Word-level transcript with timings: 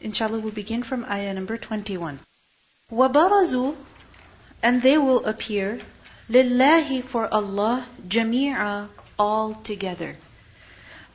Inshallah, 0.00 0.38
we'll 0.38 0.52
begin 0.52 0.82
from 0.82 1.04
ayah 1.04 1.34
number 1.34 1.56
21. 1.56 2.18
وَبَرَزُوا 2.92 3.74
And 4.62 4.82
they 4.82 4.98
will 4.98 5.24
appear 5.26 5.80
لِلَّهِ 6.30 7.04
for 7.04 7.32
Allah 7.32 7.86
جَمِيعًا 8.06 8.88
all 9.18 9.54
together. 9.54 10.16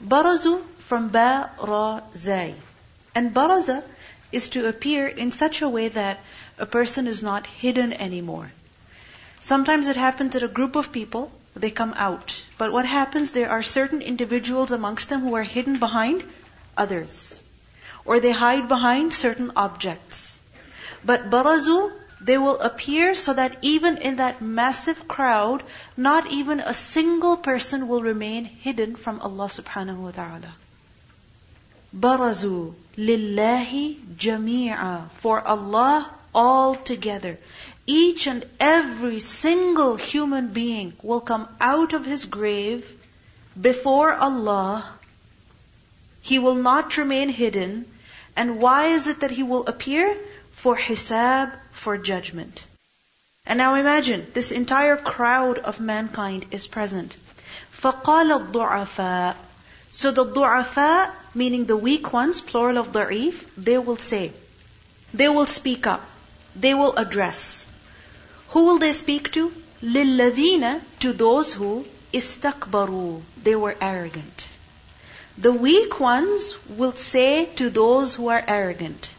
Barazu 0.03 0.63
from 0.79 1.09
ba, 1.09 1.51
ra, 1.61 2.01
zay. 2.15 2.55
And 3.13 3.33
baraza 3.33 3.83
is 4.31 4.49
to 4.49 4.67
appear 4.67 5.07
in 5.07 5.31
such 5.31 5.61
a 5.61 5.69
way 5.69 5.89
that 5.89 6.19
a 6.57 6.65
person 6.65 7.07
is 7.07 7.21
not 7.21 7.45
hidden 7.45 7.93
anymore. 7.93 8.51
Sometimes 9.41 9.87
it 9.87 9.95
happens 9.95 10.33
that 10.33 10.43
a 10.43 10.47
group 10.47 10.75
of 10.75 10.91
people, 10.91 11.31
they 11.55 11.71
come 11.71 11.93
out. 11.97 12.41
But 12.57 12.71
what 12.71 12.85
happens, 12.85 13.31
there 13.31 13.49
are 13.49 13.63
certain 13.63 14.01
individuals 14.01 14.71
amongst 14.71 15.09
them 15.09 15.21
who 15.21 15.35
are 15.35 15.43
hidden 15.43 15.79
behind 15.79 16.23
others. 16.77 17.43
Or 18.06 18.20
they 18.20 18.32
hide 18.32 18.68
behind 18.68 19.12
certain 19.12 19.52
objects. 19.56 20.38
But 21.04 21.28
barazu, 21.30 21.92
they 22.20 22.38
will 22.38 22.58
appear 22.58 23.14
so 23.14 23.34
that 23.34 23.58
even 23.62 23.98
in 23.98 24.16
that 24.16 24.40
massive 24.40 25.06
crowd, 25.06 25.62
not 25.96 26.30
even 26.30 26.60
a 26.60 26.72
single 26.72 27.36
person 27.36 27.88
will 27.88 28.02
remain 28.02 28.44
hidden 28.44 28.96
from 28.96 29.20
Allah 29.20 29.46
subhanahu 29.46 29.98
wa 29.98 30.10
ta'ala. 30.12 30.54
Barazu 31.94 32.74
lillahi 32.96 33.96
jami'a. 34.16 35.10
For 35.10 35.40
Allah 35.40 36.10
all 36.34 36.74
together. 36.74 37.38
Each 37.86 38.26
and 38.26 38.44
every 38.58 39.20
single 39.20 39.96
human 39.96 40.48
being 40.48 40.92
will 41.02 41.20
come 41.20 41.48
out 41.60 41.92
of 41.92 42.04
his 42.04 42.24
grave 42.26 42.84
before 43.60 44.12
Allah. 44.12 44.84
He 46.20 46.38
will 46.38 46.56
not 46.56 46.96
remain 46.96 47.28
hidden. 47.28 47.84
And 48.35 48.59
why 48.61 48.87
is 48.87 49.07
it 49.07 49.21
that 49.21 49.31
he 49.31 49.43
will 49.43 49.65
appear? 49.67 50.15
For 50.53 50.75
hisab, 50.77 51.51
for 51.71 51.97
judgment. 51.97 52.65
And 53.45 53.57
now 53.57 53.75
imagine, 53.75 54.27
this 54.33 54.51
entire 54.51 54.97
crowd 54.97 55.57
of 55.57 55.79
mankind 55.79 56.45
is 56.51 56.67
present. 56.67 57.15
فَقَالَ 57.81 58.51
الضُّعَفَاء 58.51 59.35
So 59.91 60.11
the 60.11 60.25
du'afa, 60.25 61.11
meaning 61.33 61.65
the 61.65 61.77
weak 61.77 62.13
ones, 62.13 62.41
plural 62.41 62.77
of 62.77 62.91
da'if, 62.91 63.45
they 63.57 63.77
will 63.77 63.97
say, 63.97 64.31
they 65.13 65.27
will 65.27 65.47
speak 65.47 65.87
up. 65.87 66.05
They 66.55 66.73
will 66.73 66.95
address. 66.95 67.65
Who 68.49 68.65
will 68.65 68.79
they 68.79 68.93
speak 68.93 69.31
to? 69.33 69.51
لِلَّذِينَ 69.83 70.81
To 70.99 71.13
those 71.13 71.53
who 71.53 71.85
istakbaru. 72.13 73.21
They 73.41 73.55
were 73.55 73.75
arrogant. 73.81 74.47
The 75.37 75.53
weak 75.53 75.99
ones 75.99 76.55
will 76.69 76.93
say 76.93 77.45
to 77.55 77.69
those 77.69 78.15
who 78.15 78.27
are 78.27 78.43
arrogant. 78.47 79.13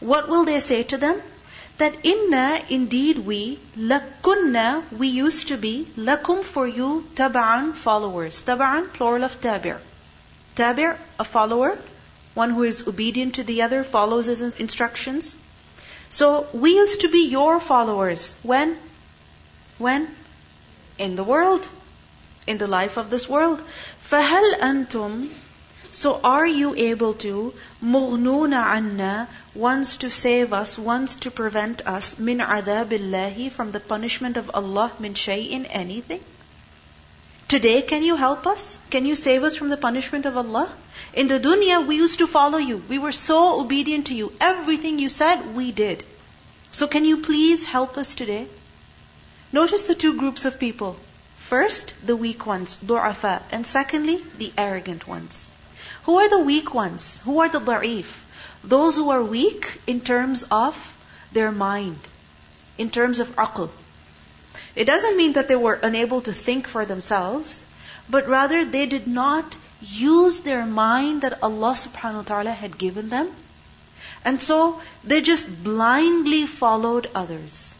What 0.00 0.28
will 0.28 0.44
they 0.44 0.58
say 0.60 0.82
to 0.84 0.96
them? 0.96 1.22
That 1.78 1.94
inna, 2.02 2.60
indeed 2.68 3.18
we, 3.18 3.58
lakunna, 3.76 4.82
we 4.92 5.08
used 5.08 5.48
to 5.48 5.56
be, 5.56 5.86
lakum 5.96 6.42
for 6.42 6.66
you, 6.66 7.06
taba'an, 7.14 7.74
followers. 7.74 8.42
Taba'an, 8.42 8.92
plural 8.92 9.24
of 9.24 9.40
tabir. 9.40 9.80
Tabir, 10.56 10.98
a 11.18 11.24
follower, 11.24 11.78
one 12.34 12.50
who 12.50 12.62
is 12.62 12.86
obedient 12.88 13.36
to 13.36 13.44
the 13.44 13.62
other, 13.62 13.84
follows 13.84 14.26
his 14.26 14.42
instructions. 14.54 15.36
So 16.08 16.46
we 16.52 16.74
used 16.74 17.02
to 17.02 17.08
be 17.08 17.28
your 17.28 17.60
followers. 17.60 18.34
When? 18.42 18.76
When? 19.78 20.08
In 20.98 21.16
the 21.16 21.24
world. 21.24 21.66
In 22.46 22.58
the 22.58 22.66
life 22.66 22.96
of 22.96 23.10
this 23.10 23.28
world. 23.28 23.62
فَهَلْ 24.10 24.58
أَنْتُمْ 24.58 25.30
So 25.94 26.20
are 26.24 26.46
you 26.46 26.74
able 26.74 27.12
to 27.14 27.52
مُغْنُونَ 27.84 28.54
عَنَّا 28.54 29.28
Once 29.54 29.98
to 29.98 30.10
save 30.10 30.54
us, 30.54 30.78
once 30.78 31.16
to 31.16 31.30
prevent 31.30 31.86
us 31.86 32.14
مِنْ 32.14 32.44
عَذَابِ 32.44 32.88
اللَّهِ 32.88 33.52
From 33.52 33.72
the 33.72 33.78
punishment 33.78 34.38
of 34.38 34.50
Allah 34.54 34.90
مِنْ 34.98 35.12
شَيْءٍ 35.12 35.66
Anything? 35.68 36.24
Today, 37.46 37.82
can 37.82 38.02
you 38.02 38.16
help 38.16 38.46
us? 38.46 38.78
Can 38.88 39.04
you 39.04 39.14
save 39.14 39.44
us 39.44 39.54
from 39.54 39.68
the 39.68 39.76
punishment 39.76 40.24
of 40.24 40.38
Allah? 40.38 40.72
In 41.12 41.28
the 41.28 41.38
dunya, 41.38 41.86
we 41.86 41.96
used 41.96 42.20
to 42.20 42.26
follow 42.26 42.56
you. 42.56 42.82
We 42.88 42.98
were 42.98 43.12
so 43.12 43.60
obedient 43.60 44.06
to 44.06 44.14
you. 44.14 44.32
Everything 44.40 44.98
you 44.98 45.10
said, 45.10 45.54
we 45.54 45.72
did. 45.72 46.04
So 46.70 46.86
can 46.86 47.04
you 47.04 47.18
please 47.18 47.66
help 47.66 47.98
us 47.98 48.14
today? 48.14 48.46
Notice 49.52 49.82
the 49.82 49.94
two 49.94 50.14
groups 50.18 50.46
of 50.46 50.58
people. 50.58 50.96
First, 51.36 51.92
the 52.02 52.16
weak 52.16 52.46
ones, 52.46 52.78
du'afa. 52.82 53.42
And 53.52 53.66
secondly, 53.66 54.24
the 54.38 54.54
arrogant 54.56 55.06
ones. 55.06 55.52
Who 56.07 56.15
are 56.19 56.29
the 56.29 56.39
weak 56.39 56.73
ones? 56.73 57.21
Who 57.25 57.39
are 57.41 57.49
the 57.49 57.59
da'if? 57.59 58.11
Those 58.63 58.95
who 58.95 59.09
are 59.09 59.21
weak 59.21 59.81
in 59.85 59.99
terms 59.99 60.43
of 60.49 60.77
their 61.33 61.51
mind, 61.51 61.99
in 62.77 62.89
terms 62.89 63.19
of 63.19 63.35
aql, 63.35 63.69
it 64.73 64.85
doesn't 64.85 65.17
mean 65.17 65.33
that 65.33 65.49
they 65.49 65.57
were 65.57 65.73
unable 65.73 66.21
to 66.21 66.31
think 66.31 66.67
for 66.67 66.85
themselves, 66.85 67.61
but 68.09 68.29
rather 68.29 68.63
they 68.63 68.85
did 68.85 69.05
not 69.05 69.57
use 69.81 70.39
their 70.39 70.65
mind 70.65 71.23
that 71.23 71.43
Allah 71.43 71.73
subhanahu 71.73 72.23
wa 72.23 72.29
ta'ala 72.31 72.51
had 72.51 72.77
given 72.77 73.09
them. 73.09 73.29
And 74.23 74.41
so 74.41 74.79
they 75.03 75.19
just 75.19 75.51
blindly 75.63 76.45
followed 76.45 77.09
others. 77.13 77.75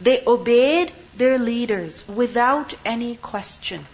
They 0.00 0.22
obeyed 0.26 0.92
their 1.16 1.38
leaders 1.38 2.02
without 2.08 2.74
any 2.84 3.14
question, 3.14 3.86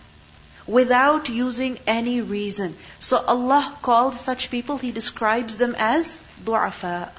without 0.66 1.28
using 1.28 1.78
any 1.86 2.20
reason. 2.20 2.76
So 2.98 3.18
Allah 3.18 3.76
calls 3.82 4.20
such 4.20 4.50
people, 4.50 4.78
He 4.78 4.92
describes 4.92 5.56
them 5.56 5.74
as 5.78 6.22
du'afa, 6.44 7.10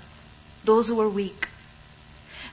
those 0.64 0.88
who 0.88 1.00
are 1.02 1.10
weak. 1.10 1.48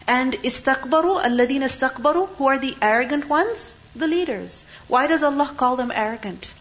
And 0.06 0.32
istakbaru, 0.32 1.22
alladina 1.22 1.68
istakbaru, 1.72 2.28
who 2.36 2.46
are 2.46 2.58
the 2.58 2.76
arrogant 2.80 3.28
ones? 3.28 3.76
The 3.94 4.06
leaders. 4.06 4.64
Why 4.86 5.06
does 5.06 5.22
Allah 5.22 5.52
call 5.56 5.76
them 5.76 5.92
arrogant? 5.94 6.52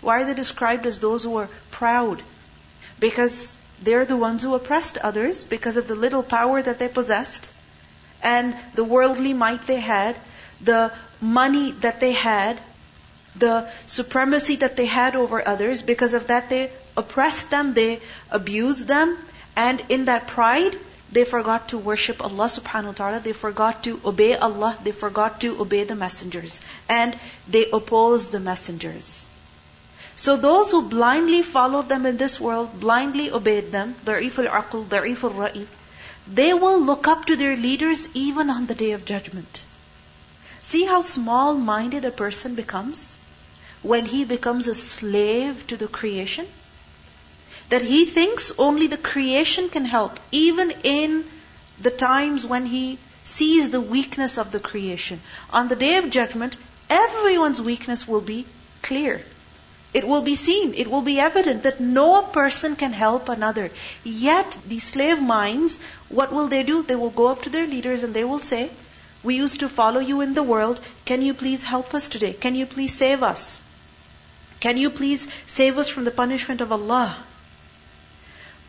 Why 0.00 0.20
are 0.20 0.24
they 0.24 0.34
described 0.34 0.86
as 0.86 0.98
those 0.98 1.22
who 1.22 1.36
are 1.36 1.48
proud? 1.70 2.22
Because 2.98 3.56
they're 3.82 4.04
the 4.04 4.16
ones 4.16 4.42
who 4.42 4.54
oppressed 4.54 4.98
others 4.98 5.44
because 5.44 5.76
of 5.76 5.86
the 5.86 5.94
little 5.94 6.22
power 6.22 6.60
that 6.60 6.78
they 6.78 6.88
possessed 6.88 7.48
and 8.22 8.56
the 8.74 8.84
worldly 8.84 9.32
might 9.32 9.66
they 9.66 9.80
had, 9.80 10.16
the 10.60 10.92
money 11.20 11.72
that 11.72 12.00
they 12.00 12.12
had, 12.12 12.60
the 13.38 13.68
supremacy 13.86 14.56
that 14.56 14.76
they 14.76 14.86
had 14.86 15.16
over 15.16 15.46
others. 15.46 15.82
Because 15.82 16.14
of 16.14 16.26
that, 16.28 16.48
they 16.48 16.70
oppressed 16.96 17.50
them, 17.50 17.74
they 17.74 18.00
abused 18.30 18.86
them, 18.86 19.16
and 19.56 19.82
in 19.88 20.06
that 20.06 20.26
pride, 20.26 20.76
they 21.10 21.24
forgot 21.24 21.68
to 21.70 21.78
worship 21.78 22.22
Allah 22.22 22.46
subhanahu 22.46 22.86
wa 22.86 22.92
ta'ala, 22.92 23.20
they 23.20 23.32
forgot 23.32 23.82
to 23.84 24.00
obey 24.04 24.34
Allah, 24.36 24.76
they 24.84 24.92
forgot 24.92 25.40
to 25.40 25.60
obey 25.60 25.84
the 25.84 25.94
messengers, 25.94 26.60
and 26.88 27.18
they 27.48 27.70
opposed 27.70 28.30
the 28.30 28.40
messengers. 28.40 29.26
So 30.16 30.36
those 30.36 30.70
who 30.70 30.82
blindly 30.82 31.42
followed 31.42 31.88
them 31.88 32.04
in 32.04 32.16
this 32.16 32.40
world, 32.40 32.78
blindly 32.80 33.30
obeyed 33.30 33.72
them, 33.72 33.94
da'if 34.04 34.38
al-aql, 34.44 34.84
da'if 34.86 35.24
al-ra'i, 35.24 35.66
they 36.26 36.52
will 36.52 36.80
look 36.80 37.08
up 37.08 37.24
to 37.26 37.36
their 37.36 37.56
leaders 37.56 38.08
even 38.14 38.50
on 38.50 38.66
the 38.66 38.74
day 38.74 38.92
of 38.92 39.04
judgment. 39.04 39.62
See 40.62 40.84
how 40.84 41.02
small-minded 41.02 42.04
a 42.04 42.10
person 42.10 42.54
becomes? 42.54 43.17
When 43.82 44.06
he 44.06 44.24
becomes 44.24 44.68
a 44.68 44.74
slave 44.74 45.66
to 45.66 45.76
the 45.76 45.88
creation? 45.88 46.46
that 47.68 47.82
he 47.82 48.04
thinks 48.06 48.52
only 48.58 48.86
the 48.86 48.96
creation 48.96 49.68
can 49.68 49.84
help, 49.84 50.18
even 50.32 50.70
in 50.82 51.24
the 51.80 51.90
times 51.90 52.46
when 52.46 52.64
he 52.66 52.98
sees 53.24 53.70
the 53.70 53.80
weakness 53.80 54.38
of 54.38 54.52
the 54.52 54.60
creation. 54.60 55.20
On 55.50 55.68
the 55.68 55.76
day 55.76 55.96
of 55.96 56.08
judgment, 56.10 56.56
everyone's 56.88 57.60
weakness 57.60 58.08
will 58.08 58.22
be 58.22 58.46
clear. 58.82 59.20
It 59.92 60.06
will 60.06 60.22
be 60.22 60.34
seen, 60.34 60.74
it 60.74 60.90
will 60.90 61.02
be 61.02 61.20
evident 61.20 61.62
that 61.62 61.80
no 61.80 62.22
person 62.22 62.76
can 62.76 62.92
help 62.92 63.28
another. 63.28 63.70
Yet, 64.04 64.56
these 64.66 64.84
slave 64.84 65.20
minds, 65.20 65.78
what 66.08 66.32
will 66.32 66.48
they 66.48 66.62
do? 66.62 66.82
They 66.82 66.96
will 66.96 67.10
go 67.10 67.28
up 67.28 67.42
to 67.42 67.50
their 67.50 67.66
leaders 67.66 68.02
and 68.02 68.14
they 68.14 68.24
will 68.24 68.40
say, 68.40 68.70
We 69.22 69.36
used 69.36 69.60
to 69.60 69.68
follow 69.68 70.00
you 70.00 70.20
in 70.20 70.34
the 70.34 70.42
world. 70.42 70.80
Can 71.04 71.22
you 71.22 71.34
please 71.34 71.64
help 71.64 71.94
us 71.94 72.08
today? 72.08 72.32
Can 72.32 72.54
you 72.54 72.66
please 72.66 72.94
save 72.94 73.22
us? 73.22 73.60
Can 74.59 74.77
you 74.77 74.89
please 74.89 75.27
save 75.45 75.77
us 75.77 75.89
from 75.89 76.05
the 76.05 76.11
punishment 76.11 76.61
of 76.61 76.71
Allah? 76.71 77.17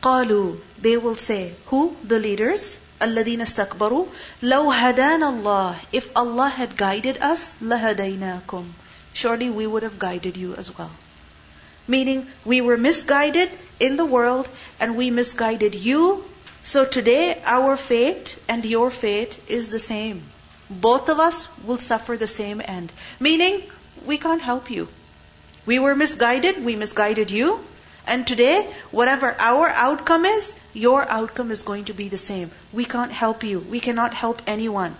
قالوا 0.03 0.57
they 0.79 0.97
will 0.97 1.17
say 1.17 1.55
who 1.67 1.97
the 2.05 2.19
leaders 2.19 2.79
الذين 3.01 3.41
استكبروا 3.41 4.07
لو 4.43 4.71
هدانا 4.73 5.29
الله 5.29 5.77
if 5.93 6.09
Allah 6.15 6.49
had 6.49 6.77
guided 6.77 7.19
us 7.19 7.55
لهديناكم 7.63 8.65
surely 9.15 9.51
we 9.51 9.67
would 9.67 9.83
have 9.83 9.99
guided 9.99 10.37
you 10.37 10.55
as 10.55 10.77
well 10.77 10.91
meaning 11.89 12.27
we 12.45 12.61
were 12.61 12.77
misguided 12.77 13.51
in 13.81 13.97
the 13.97 14.05
world 14.05 14.49
and 14.81 14.97
we 14.97 15.11
misguided 15.11 15.75
you 15.75 16.25
so 16.63 16.85
today 16.85 17.41
our 17.45 17.77
fate 17.77 18.37
and 18.49 18.65
your 18.65 18.91
fate 18.91 19.39
is 19.49 19.71
the 19.71 19.79
same 19.79 20.23
both 20.71 21.09
of 21.09 21.19
us 21.21 21.49
will 21.65 21.79
suffer 21.79 22.17
the 22.17 22.33
same 22.37 22.61
end 22.65 22.93
meaning 23.21 23.63
we 24.05 24.19
can't 24.19 24.43
help 24.43 24.71
you 24.71 24.89
we 25.69 25.79
were 25.79 25.95
misguided 25.95 26.65
we 26.65 26.77
misguided 26.77 27.31
you 27.31 27.61
And 28.07 28.27
today, 28.27 28.67
whatever 28.91 29.35
our 29.39 29.69
outcome 29.69 30.27
is, 30.27 30.55
your 30.75 31.09
outcome 31.09 31.51
is 31.51 31.63
going 31.63 31.87
to 31.87 31.95
be 31.95 32.09
the 32.09 32.19
same. 32.19 32.51
We 32.73 32.85
can't 32.85 33.13
help 33.13 33.45
you. 33.45 33.61
We 33.61 33.81
cannot 33.81 34.13
help 34.13 34.43
anyone. 34.47 34.95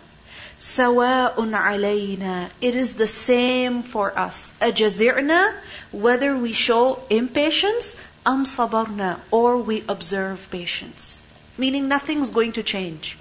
سواء 0.59 1.37
علينا. 1.37 2.49
It 2.63 2.75
is 2.75 2.95
the 2.95 3.07
same 3.07 3.83
for 3.83 4.19
us. 4.19 4.53
أجزعنا, 4.63 5.53
whether 5.93 6.35
we 6.37 6.55
show 6.55 7.01
impatience, 7.11 7.95
أم 8.27 8.47
صبرنا, 8.47 9.19
or 9.31 9.59
we 9.59 9.85
observe 9.87 10.49
patience. 10.51 11.21
Meaning 11.59 11.89
nothing's 11.89 12.31
going 12.31 12.53
to 12.53 12.63
change. 12.63 13.18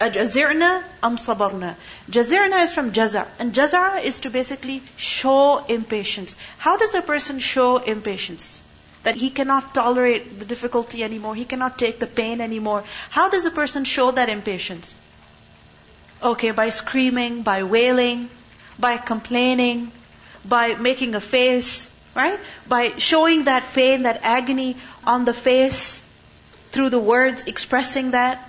Jazirna 0.00 0.84
am 1.02 1.16
sabarna. 1.16 1.74
Jazirna 2.10 2.62
is 2.62 2.72
from 2.72 2.92
jaza. 2.92 3.26
And 3.38 3.52
jaza 3.52 4.02
is 4.02 4.20
to 4.20 4.30
basically 4.30 4.82
show 4.96 5.64
impatience. 5.64 6.36
How 6.58 6.76
does 6.76 6.94
a 6.94 7.02
person 7.02 7.40
show 7.40 7.78
impatience? 7.78 8.62
That 9.02 9.16
he 9.16 9.30
cannot 9.30 9.74
tolerate 9.74 10.38
the 10.38 10.44
difficulty 10.44 11.02
anymore, 11.02 11.34
he 11.34 11.44
cannot 11.44 11.78
take 11.78 11.98
the 11.98 12.06
pain 12.06 12.40
anymore. 12.40 12.84
How 13.10 13.28
does 13.28 13.44
a 13.44 13.50
person 13.50 13.84
show 13.84 14.10
that 14.12 14.28
impatience? 14.28 14.96
Okay, 16.22 16.50
by 16.50 16.68
screaming, 16.70 17.42
by 17.42 17.62
wailing, 17.62 18.28
by 18.78 18.96
complaining, 18.98 19.92
by 20.44 20.74
making 20.74 21.14
a 21.14 21.20
face, 21.20 21.90
right? 22.14 22.38
By 22.66 22.98
showing 22.98 23.44
that 23.44 23.72
pain, 23.72 24.02
that 24.02 24.20
agony 24.22 24.76
on 25.04 25.24
the 25.24 25.34
face, 25.34 26.00
through 26.72 26.90
the 26.90 26.98
words, 26.98 27.44
expressing 27.44 28.12
that. 28.12 28.44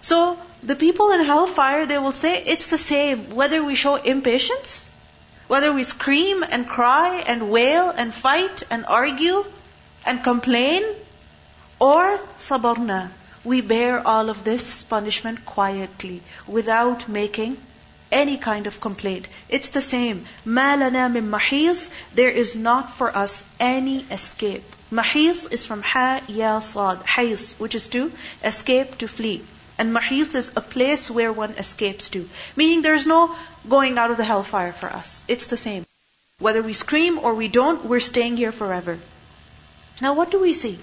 So, 0.00 0.38
the 0.66 0.74
people 0.74 1.12
in 1.12 1.24
hellfire, 1.24 1.86
they 1.86 1.98
will 1.98 2.12
say 2.12 2.42
it's 2.44 2.70
the 2.70 2.78
same 2.78 3.30
whether 3.36 3.62
we 3.62 3.76
show 3.76 3.94
impatience, 3.94 4.88
whether 5.46 5.72
we 5.72 5.84
scream 5.84 6.42
and 6.42 6.68
cry 6.68 7.22
and 7.26 7.50
wail 7.50 7.90
and 7.90 8.12
fight 8.12 8.64
and 8.68 8.84
argue 8.84 9.44
and 10.04 10.24
complain, 10.24 10.82
or 11.78 12.18
sabarna, 12.38 13.10
we 13.44 13.60
bear 13.60 14.04
all 14.06 14.28
of 14.28 14.42
this 14.42 14.82
punishment 14.82 15.46
quietly 15.46 16.20
without 16.48 17.08
making 17.08 17.56
any 18.10 18.36
kind 18.36 18.66
of 18.66 18.80
complaint. 18.80 19.28
It's 19.48 19.68
the 19.68 19.80
same. 19.80 20.24
مَا 20.44 21.12
min 21.12 21.30
mahis. 21.30 21.90
There 22.14 22.30
is 22.30 22.56
not 22.56 22.92
for 22.92 23.16
us 23.16 23.44
any 23.60 23.98
escape. 24.10 24.64
Mahis 24.90 25.52
is 25.52 25.64
from 25.66 25.82
ha, 25.82 26.20
ya, 26.26 26.58
sad. 26.60 26.98
Which 27.58 27.74
is 27.76 27.88
to 27.88 28.10
escape, 28.42 28.98
to 28.98 29.08
flee. 29.08 29.42
And 29.78 29.94
mahis 29.94 30.34
is 30.34 30.52
a 30.56 30.60
place 30.60 31.10
where 31.10 31.32
one 31.32 31.52
escapes 31.52 32.08
to. 32.10 32.28
Meaning 32.56 32.82
there's 32.82 33.06
no 33.06 33.34
going 33.68 33.98
out 33.98 34.10
of 34.10 34.16
the 34.16 34.24
hellfire 34.24 34.72
for 34.72 34.88
us. 34.88 35.24
It's 35.28 35.46
the 35.46 35.56
same. 35.56 35.84
Whether 36.38 36.62
we 36.62 36.72
scream 36.72 37.18
or 37.18 37.34
we 37.34 37.48
don't, 37.48 37.84
we're 37.84 38.00
staying 38.00 38.36
here 38.36 38.52
forever. 38.52 38.98
Now 40.00 40.14
what 40.14 40.30
do 40.30 40.40
we 40.40 40.52
see? 40.52 40.78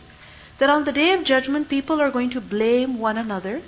that 0.64 0.70
on 0.70 0.84
the 0.86 0.92
day 0.92 1.12
of 1.14 1.24
judgment, 1.24 1.70
people 1.70 2.00
are 2.02 2.12
going 2.12 2.30
to 2.32 2.42
blame 2.42 3.00
one 3.00 3.18
another. 3.18 3.62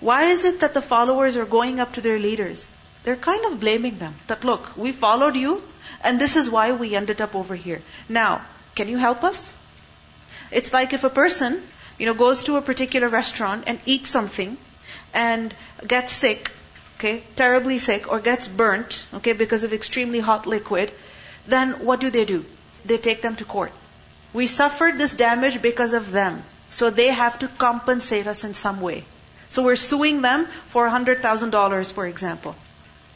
Why 0.00 0.24
is 0.24 0.44
it 0.44 0.60
that 0.60 0.74
the 0.74 0.82
followers 0.82 1.36
are 1.36 1.46
going 1.46 1.80
up 1.80 1.94
to 1.94 2.00
their 2.00 2.18
leaders? 2.18 2.66
They're 3.04 3.16
kind 3.16 3.44
of 3.46 3.60
blaming 3.60 3.98
them. 3.98 4.14
That 4.26 4.44
look, 4.44 4.76
we 4.76 4.92
followed 4.92 5.36
you, 5.36 5.62
and 6.02 6.20
this 6.20 6.36
is 6.36 6.50
why 6.50 6.72
we 6.72 6.94
ended 6.94 7.20
up 7.20 7.34
over 7.34 7.54
here. 7.54 7.80
Now, 8.08 8.42
can 8.74 8.88
you 8.88 8.98
help 8.98 9.24
us? 9.24 9.54
It's 10.50 10.72
like 10.72 10.92
if 10.92 11.04
a 11.04 11.10
person, 11.10 11.62
you 11.98 12.06
know, 12.06 12.14
goes 12.14 12.42
to 12.44 12.56
a 12.56 12.62
particular 12.62 13.08
restaurant 13.08 13.64
and 13.66 13.78
eats 13.86 14.08
something 14.08 14.56
and 15.12 15.54
gets 15.86 16.12
sick, 16.12 16.50
okay, 16.98 17.22
terribly 17.36 17.78
sick, 17.78 18.10
or 18.10 18.20
gets 18.20 18.48
burnt, 18.48 19.06
okay, 19.14 19.32
because 19.32 19.64
of 19.64 19.72
extremely 19.72 20.20
hot 20.20 20.46
liquid, 20.46 20.90
then 21.46 21.72
what 21.84 22.00
do 22.00 22.10
they 22.10 22.24
do? 22.24 22.44
They 22.84 22.98
take 22.98 23.22
them 23.22 23.36
to 23.36 23.44
court. 23.44 23.72
We 24.32 24.46
suffered 24.46 24.98
this 24.98 25.14
damage 25.14 25.62
because 25.62 25.92
of 25.92 26.10
them. 26.10 26.42
So 26.70 26.90
they 26.90 27.08
have 27.08 27.38
to 27.38 27.48
compensate 27.48 28.26
us 28.26 28.42
in 28.42 28.54
some 28.54 28.80
way. 28.80 29.04
So 29.48 29.62
we're 29.62 29.76
suing 29.76 30.22
them 30.22 30.46
for 30.68 30.88
$100,000, 30.88 31.92
for 31.92 32.06
example. 32.06 32.56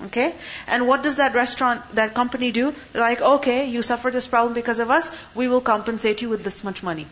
Okay? 0.05 0.33
And 0.69 0.87
what 0.87 1.03
does 1.03 1.17
that 1.17 1.35
restaurant, 1.35 1.83
that 1.97 2.15
company 2.15 2.53
do? 2.53 2.73
They're 2.93 3.03
like, 3.03 3.21
okay, 3.21 3.67
you 3.67 3.83
suffered 3.83 4.13
this 4.13 4.29
problem 4.29 4.55
because 4.55 4.79
of 4.79 4.93
us, 4.93 5.11
we 5.35 5.49
will 5.49 5.61
compensate 5.61 6.23
you 6.23 6.29
with 6.29 6.45
this 6.45 6.63
much 6.63 6.85
money. 6.85 7.07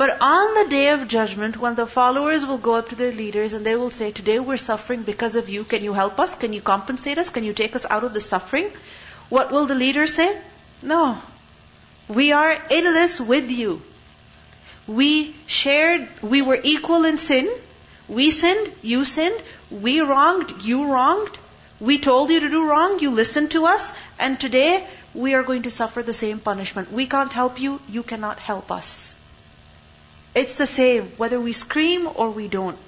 But 0.00 0.16
on 0.22 0.54
the 0.54 0.70
day 0.70 0.88
of 0.88 1.08
judgment, 1.08 1.58
when 1.58 1.74
the 1.74 1.86
followers 1.86 2.46
will 2.46 2.56
go 2.56 2.76
up 2.76 2.88
to 2.88 2.94
their 2.94 3.12
leaders 3.12 3.52
and 3.52 3.66
they 3.66 3.76
will 3.76 3.90
say, 3.90 4.10
Today 4.10 4.38
we're 4.40 4.56
suffering 4.56 5.02
because 5.02 5.36
of 5.36 5.50
you. 5.50 5.62
Can 5.62 5.84
you 5.84 5.92
help 5.92 6.18
us? 6.18 6.36
Can 6.36 6.54
you 6.54 6.62
compensate 6.62 7.18
us? 7.18 7.28
Can 7.28 7.44
you 7.44 7.52
take 7.52 7.76
us 7.76 7.84
out 7.90 8.02
of 8.02 8.14
the 8.14 8.20
suffering? 8.28 8.70
What 9.28 9.52
will 9.52 9.66
the 9.66 9.74
leader 9.74 10.06
say? 10.06 10.30
No. 10.82 11.18
We 12.08 12.32
are 12.32 12.52
in 12.70 12.84
this 12.84 13.20
with 13.20 13.50
you. 13.50 13.82
We 14.86 15.36
shared, 15.46 16.08
we 16.22 16.40
were 16.40 16.58
equal 16.62 17.04
in 17.04 17.18
sin. 17.18 17.52
We 18.08 18.30
sinned, 18.30 18.72
you 18.80 19.04
sinned. 19.04 19.42
We 19.70 20.00
wronged, 20.00 20.62
you 20.62 20.90
wronged. 20.90 21.36
We 21.78 21.98
told 21.98 22.30
you 22.30 22.40
to 22.40 22.48
do 22.48 22.66
wrong, 22.70 23.00
you 23.00 23.10
listened 23.10 23.50
to 23.50 23.66
us. 23.66 23.92
And 24.18 24.40
today, 24.40 24.82
we 25.12 25.34
are 25.34 25.42
going 25.42 25.64
to 25.68 25.78
suffer 25.78 26.02
the 26.02 26.20
same 26.24 26.38
punishment. 26.38 26.90
We 26.90 27.06
can't 27.06 27.40
help 27.44 27.60
you, 27.60 27.80
you 27.90 28.02
cannot 28.02 28.38
help 28.38 28.72
us. 28.72 29.16
It's 30.34 30.56
the 30.58 30.66
same, 30.66 31.08
whether 31.16 31.40
we 31.40 31.52
scream 31.52 32.08
or 32.14 32.30
we 32.30 32.48
don't. 32.48 32.78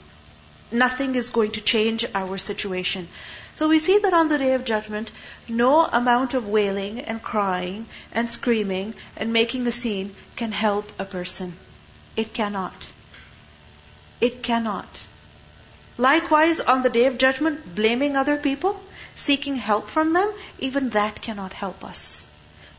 Nothing 0.71 1.17
is 1.17 1.31
going 1.31 1.53
to 1.53 1.61
change 1.61 2.07
our 2.15 2.39
situation. 2.39 3.09
So 3.57 3.69
we 3.69 3.79
see 3.79 3.99
that 3.99 4.15
on 4.15 4.29
the 4.29 4.39
day 4.39 4.55
of 4.55 4.65
judgment, 4.65 5.11
no 5.49 5.85
amount 5.85 6.35
of 6.35 6.49
wailing 6.49 7.01
and 7.01 7.23
crying 7.23 7.87
and 8.13 8.31
screaming 8.31 8.95
and 9.17 9.33
making 9.33 9.67
a 9.67 9.73
scene 9.73 10.15
can 10.37 10.53
help 10.53 10.91
a 10.99 11.05
person. 11.05 11.55
It 12.17 12.33
cannot. 12.33 12.93
It 14.21 14.43
cannot. 14.43 15.07
Likewise, 15.99 16.61
on 16.61 16.83
the 16.83 16.91
day 16.91 17.07
of 17.07 17.19
judgment, 17.19 17.75
blaming 17.75 18.17
other 18.17 18.37
people, 18.37 18.81
seeking 19.15 19.57
help 19.57 19.89
from 19.89 20.13
them, 20.13 20.33
even 20.59 20.91
that 20.91 21.21
cannot 21.21 21.53
help 21.53 21.85
us. 21.85 22.27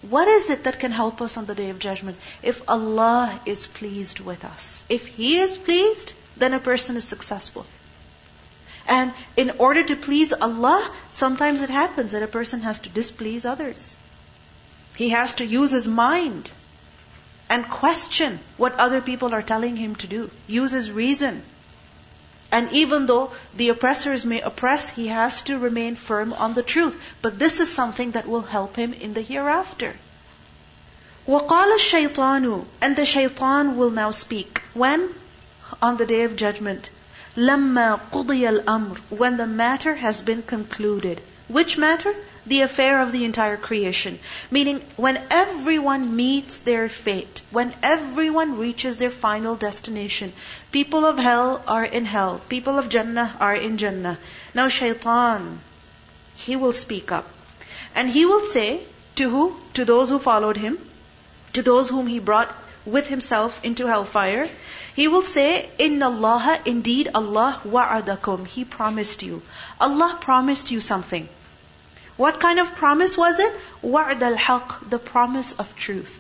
What 0.10 0.28
is 0.28 0.50
it 0.50 0.66
that 0.66 0.80
can 0.80 0.92
help 0.92 1.22
us 1.22 1.38
on 1.38 1.46
the 1.46 1.56
day 1.56 1.70
of 1.70 1.80
judgment? 1.80 2.18
If 2.42 2.62
Allah 2.68 3.40
is 3.46 3.68
pleased 3.68 4.20
with 4.20 4.44
us. 4.44 4.86
If 4.90 5.08
He 5.08 5.38
is 5.38 5.58
pleased, 5.58 6.14
then 6.36 6.54
a 6.54 6.60
person 6.60 6.98
is 6.98 7.06
successful. 7.06 7.66
And 8.88 9.14
in 9.38 9.52
order 9.60 9.84
to 9.84 9.96
please 9.96 10.34
Allah, 10.34 10.92
sometimes 11.10 11.62
it 11.62 11.70
happens 11.70 12.12
that 12.12 12.24
a 12.24 12.28
person 12.28 12.62
has 12.62 12.82
to 12.82 12.90
displease 12.90 13.46
others. 13.46 13.96
He 14.96 15.10
has 15.10 15.36
to 15.36 15.46
use 15.46 15.72
his 15.72 15.88
mind 15.88 16.52
and 17.50 17.68
question 17.70 18.40
what 18.58 18.76
other 18.76 19.02
people 19.02 19.34
are 19.34 19.42
telling 19.42 19.76
him 19.76 19.96
to 19.98 20.08
do. 20.08 20.30
Use 20.48 20.72
his 20.72 20.92
reason. 20.92 21.42
And 22.53 22.73
even 22.73 23.07
though 23.07 23.33
the 23.55 23.69
oppressors 23.69 24.25
may 24.25 24.41
oppress, 24.41 24.89
he 24.91 25.09
has 25.09 25.43
to 25.43 25.59
remain 25.59 25.97
firm 25.97 26.33
on 26.33 26.55
the 26.55 26.63
truth. 26.63 26.97
But 27.21 27.39
this 27.39 27.61
is 27.61 27.71
something 27.73 28.13
that 28.13 28.27
will 28.27 28.43
help 28.43 28.77
him 28.77 28.95
in 28.95 29.13
the 29.15 29.21
hereafter. 29.21 29.95
وَقَالَ 31.27 31.77
الشَّيْطَانُ 31.77 32.65
And 32.81 32.97
the 32.97 33.05
shaitan 33.05 33.77
will 33.77 33.91
now 33.91 34.13
speak. 34.13 34.63
When? 34.73 35.15
On 35.83 35.99
the 35.99 36.07
day 36.07 36.23
of 36.23 36.37
judgment. 36.37 36.89
لما 37.37 38.01
قضي 38.11 38.49
الأمر 38.49 38.99
when 39.11 39.37
the 39.37 39.47
matter 39.47 39.95
has 39.97 40.23
been 40.23 40.43
concluded. 40.43 41.21
Which 41.49 41.77
matter? 41.77 42.15
The 42.46 42.62
affair 42.62 43.02
of 43.02 43.12
the 43.12 43.24
entire 43.24 43.58
creation. 43.58 44.20
Meaning, 44.52 44.82
when 44.98 45.22
everyone 45.30 46.16
meets 46.16 46.60
their 46.60 46.90
fate, 46.90 47.42
when 47.52 47.74
everyone 47.82 48.58
reaches 48.60 48.98
their 48.98 49.12
final 49.12 49.56
destination, 49.56 50.34
people 50.72 51.06
of 51.06 51.18
hell 51.18 51.64
are 51.68 51.86
in 51.86 52.06
hell, 52.06 52.42
people 52.50 52.78
of 52.78 52.90
Jannah 52.90 53.36
are 53.40 53.56
in 53.56 53.78
Jannah. 53.78 54.18
Now, 54.54 54.68
shaitan, 54.68 55.60
he 56.36 56.56
will 56.56 56.74
speak 56.74 57.12
up. 57.12 57.28
And 57.96 58.10
he 58.10 58.26
will 58.26 58.44
say, 58.46 58.82
to 59.16 59.30
who? 59.30 59.56
To 59.76 59.86
those 59.86 60.10
who 60.10 60.20
followed 60.20 60.58
him, 60.58 60.78
to 61.54 61.62
those 61.62 61.90
whom 61.90 62.08
he 62.08 62.20
brought 62.20 62.54
with 62.86 63.08
himself 63.08 63.64
into 63.64 63.86
hellfire, 63.86 64.50
he 64.96 65.08
will 65.08 65.22
say, 65.22 65.70
Inna 65.78 66.08
Allah, 66.08 66.60
indeed 66.66 67.10
Allah 67.16 67.62
wa'adakum. 67.64 68.46
He 68.46 68.66
promised 68.66 69.24
you. 69.24 69.42
Allah 69.80 70.18
promised 70.20 70.72
you 70.72 70.82
something. 70.82 71.30
What 72.16 72.40
kind 72.40 72.60
of 72.60 72.76
promise 72.76 73.18
was 73.18 73.40
it? 73.40 73.54
Wa'ad 73.82 74.22
al-haq, 74.22 74.90
the 74.90 75.00
promise 75.00 75.54
of 75.54 75.76
truth. 75.76 76.20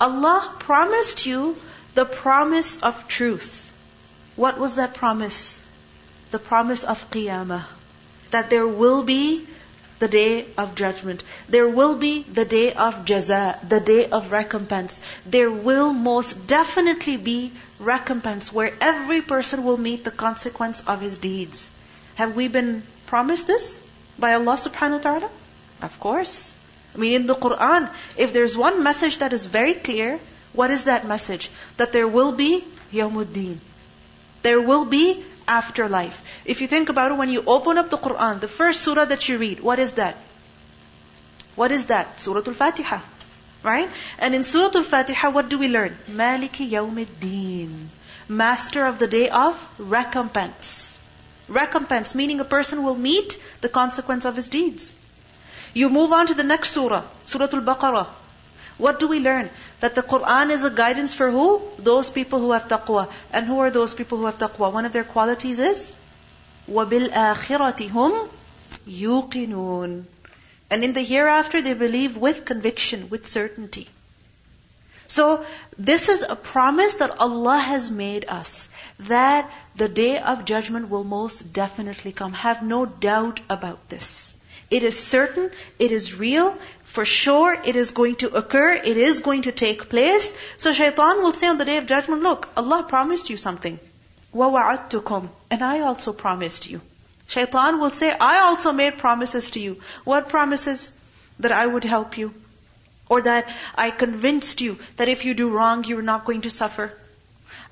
Allah 0.00 0.54
promised 0.58 1.24
you 1.24 1.56
the 1.94 2.04
promise 2.04 2.82
of 2.82 3.08
truth. 3.08 3.70
What 4.36 4.58
was 4.58 4.76
that 4.76 4.94
promise? 4.94 5.60
The 6.32 6.38
promise 6.38 6.84
of 6.84 7.10
qiyamah. 7.10 7.64
That 8.30 8.50
there 8.50 8.66
will 8.66 9.04
be 9.04 9.46
the 10.00 10.08
day 10.08 10.46
of 10.58 10.74
judgment. 10.74 11.22
There 11.48 11.68
will 11.68 11.94
be 11.96 12.22
the 12.22 12.44
day 12.44 12.72
of 12.72 13.04
jaza, 13.04 13.68
the 13.68 13.80
day 13.80 14.10
of 14.10 14.32
recompense. 14.32 15.00
There 15.24 15.50
will 15.50 15.92
most 15.92 16.46
definitely 16.46 17.16
be 17.16 17.52
recompense 17.78 18.52
where 18.52 18.74
every 18.80 19.22
person 19.22 19.64
will 19.64 19.78
meet 19.78 20.04
the 20.04 20.10
consequence 20.10 20.82
of 20.86 21.00
his 21.00 21.16
deeds. 21.16 21.70
Have 22.16 22.34
we 22.34 22.48
been 22.48 22.82
promised 23.06 23.46
this 23.46 23.78
by 24.18 24.34
Allah 24.34 24.56
subhanahu 24.56 25.02
wa 25.02 25.06
ta'ala? 25.10 25.30
Of 25.82 25.98
course. 26.00 26.54
I 26.94 26.98
mean, 26.98 27.14
in 27.22 27.26
the 27.26 27.34
Quran, 27.34 27.90
if 28.16 28.32
there's 28.32 28.56
one 28.56 28.82
message 28.82 29.18
that 29.18 29.32
is 29.32 29.46
very 29.46 29.74
clear, 29.74 30.20
What 30.54 30.70
is 30.70 30.84
that 30.84 31.06
message? 31.06 31.50
That 31.76 31.92
there 31.92 32.06
will 32.06 32.32
be 32.32 32.64
Yawmuddin. 32.92 33.58
There 34.42 34.60
will 34.60 34.84
be 34.84 35.24
afterlife. 35.48 36.22
If 36.44 36.60
you 36.60 36.68
think 36.68 36.88
about 36.88 37.10
it, 37.10 37.18
when 37.18 37.28
you 37.28 37.42
open 37.46 37.76
up 37.76 37.90
the 37.90 37.98
Quran, 37.98 38.40
the 38.40 38.48
first 38.48 38.82
surah 38.82 39.04
that 39.06 39.28
you 39.28 39.36
read, 39.38 39.60
what 39.60 39.78
is 39.80 39.94
that? 39.94 40.16
What 41.56 41.72
is 41.72 41.86
that? 41.86 42.20
Surah 42.20 42.42
Al-Fatiha. 42.46 43.00
Right? 43.64 43.90
And 44.18 44.34
in 44.34 44.44
Surah 44.44 44.70
Al-Fatiha, 44.74 45.30
what 45.30 45.48
do 45.48 45.58
we 45.58 45.68
learn? 45.68 45.96
Maliki 46.08 46.70
Yawmiddin. 46.70 47.86
Master 48.28 48.86
of 48.86 48.98
the 48.98 49.08
day 49.08 49.28
of 49.28 49.58
recompense 49.78 50.98
Recompense, 51.47 52.13
meaning 52.15 52.39
a 52.39 52.45
person 52.45 52.83
will 52.83 52.95
meet 52.95 53.37
the 53.61 53.69
consequence 53.69 54.25
of 54.25 54.35
his 54.35 54.47
deeds. 54.47 54.95
You 55.73 55.89
move 55.89 56.13
on 56.13 56.27
to 56.27 56.33
the 56.33 56.43
next 56.43 56.71
surah, 56.71 57.03
Surah 57.25 57.49
Al-Baqarah. 57.53 58.07
What 58.77 58.99
do 58.99 59.07
we 59.07 59.19
learn? 59.19 59.49
That 59.81 59.95
the 59.95 60.01
Quran 60.01 60.51
is 60.51 60.63
a 60.63 60.69
guidance 60.69 61.13
for 61.13 61.29
who? 61.29 61.61
Those 61.77 62.09
people 62.09 62.39
who 62.39 62.51
have 62.53 62.67
taqwa. 62.67 63.09
And 63.33 63.45
who 63.45 63.59
are 63.59 63.69
those 63.69 63.93
people 63.93 64.17
who 64.19 64.25
have 64.25 64.37
taqwa? 64.37 64.71
One 64.71 64.85
of 64.85 64.93
their 64.93 65.03
qualities 65.03 65.59
is 65.59 65.95
وَبِالْآخِرَةِ 66.69 67.89
هُمْ 67.89 68.29
يُوقِنُونَ 68.87 70.03
And 70.69 70.83
in 70.83 70.93
the 70.93 71.01
hereafter 71.01 71.61
they 71.61 71.73
believe 71.73 72.15
with 72.15 72.45
conviction, 72.45 73.09
with 73.09 73.27
certainty. 73.27 73.89
So, 75.07 75.43
this 75.77 76.07
is 76.07 76.21
a 76.21 76.35
promise 76.35 76.95
that 76.95 77.19
Allah 77.19 77.57
has 77.57 77.89
made 77.89 78.25
us 78.29 78.69
that 78.99 79.49
the 79.75 79.89
day 79.89 80.19
of 80.19 80.45
judgment 80.45 80.89
will 80.89 81.03
most 81.03 81.51
definitely 81.51 82.11
come. 82.11 82.33
Have 82.33 82.61
no 82.61 82.85
doubt 82.85 83.39
about 83.49 83.89
this. 83.89 84.35
It 84.69 84.83
is 84.83 84.99
certain, 84.99 85.49
it 85.79 85.91
is 85.91 86.13
real, 86.13 86.55
for 86.83 87.05
sure 87.05 87.53
it 87.53 87.75
is 87.75 87.89
going 87.91 88.17
to 88.17 88.29
occur, 88.35 88.71
it 88.73 88.97
is 88.97 89.19
going 89.19 89.43
to 89.43 89.51
take 89.51 89.89
place. 89.89 90.33
So 90.57 90.73
shaitan 90.73 91.23
will 91.23 91.33
say 91.33 91.47
on 91.47 91.57
the 91.57 91.65
day 91.65 91.77
of 91.77 91.87
judgment, 91.87 92.21
look, 92.21 92.47
Allah 92.55 92.85
promised 92.87 93.31
you 93.31 93.37
something. 93.37 93.79
وَوَعَدْتُكُمْ 94.35 95.27
And 95.49 95.63
I 95.63 95.79
also 95.79 96.13
promised 96.13 96.69
you. 96.69 96.81
Shaitan 97.27 97.79
will 97.79 97.91
say, 97.91 98.11
I 98.11 98.39
also 98.41 98.71
made 98.71 98.97
promises 98.99 99.49
to 99.51 99.59
you. 99.59 99.81
What 100.03 100.29
promises? 100.29 100.91
That 101.39 101.51
I 101.51 101.65
would 101.65 101.83
help 101.83 102.17
you. 102.17 102.33
Or 103.09 103.21
that 103.21 103.49
I 103.75 103.91
convinced 103.91 104.61
you 104.61 104.77
that 104.97 105.09
if 105.09 105.25
you 105.25 105.33
do 105.33 105.49
wrong, 105.49 105.83
you're 105.83 106.01
not 106.01 106.25
going 106.25 106.41
to 106.41 106.49
suffer. 106.49 106.93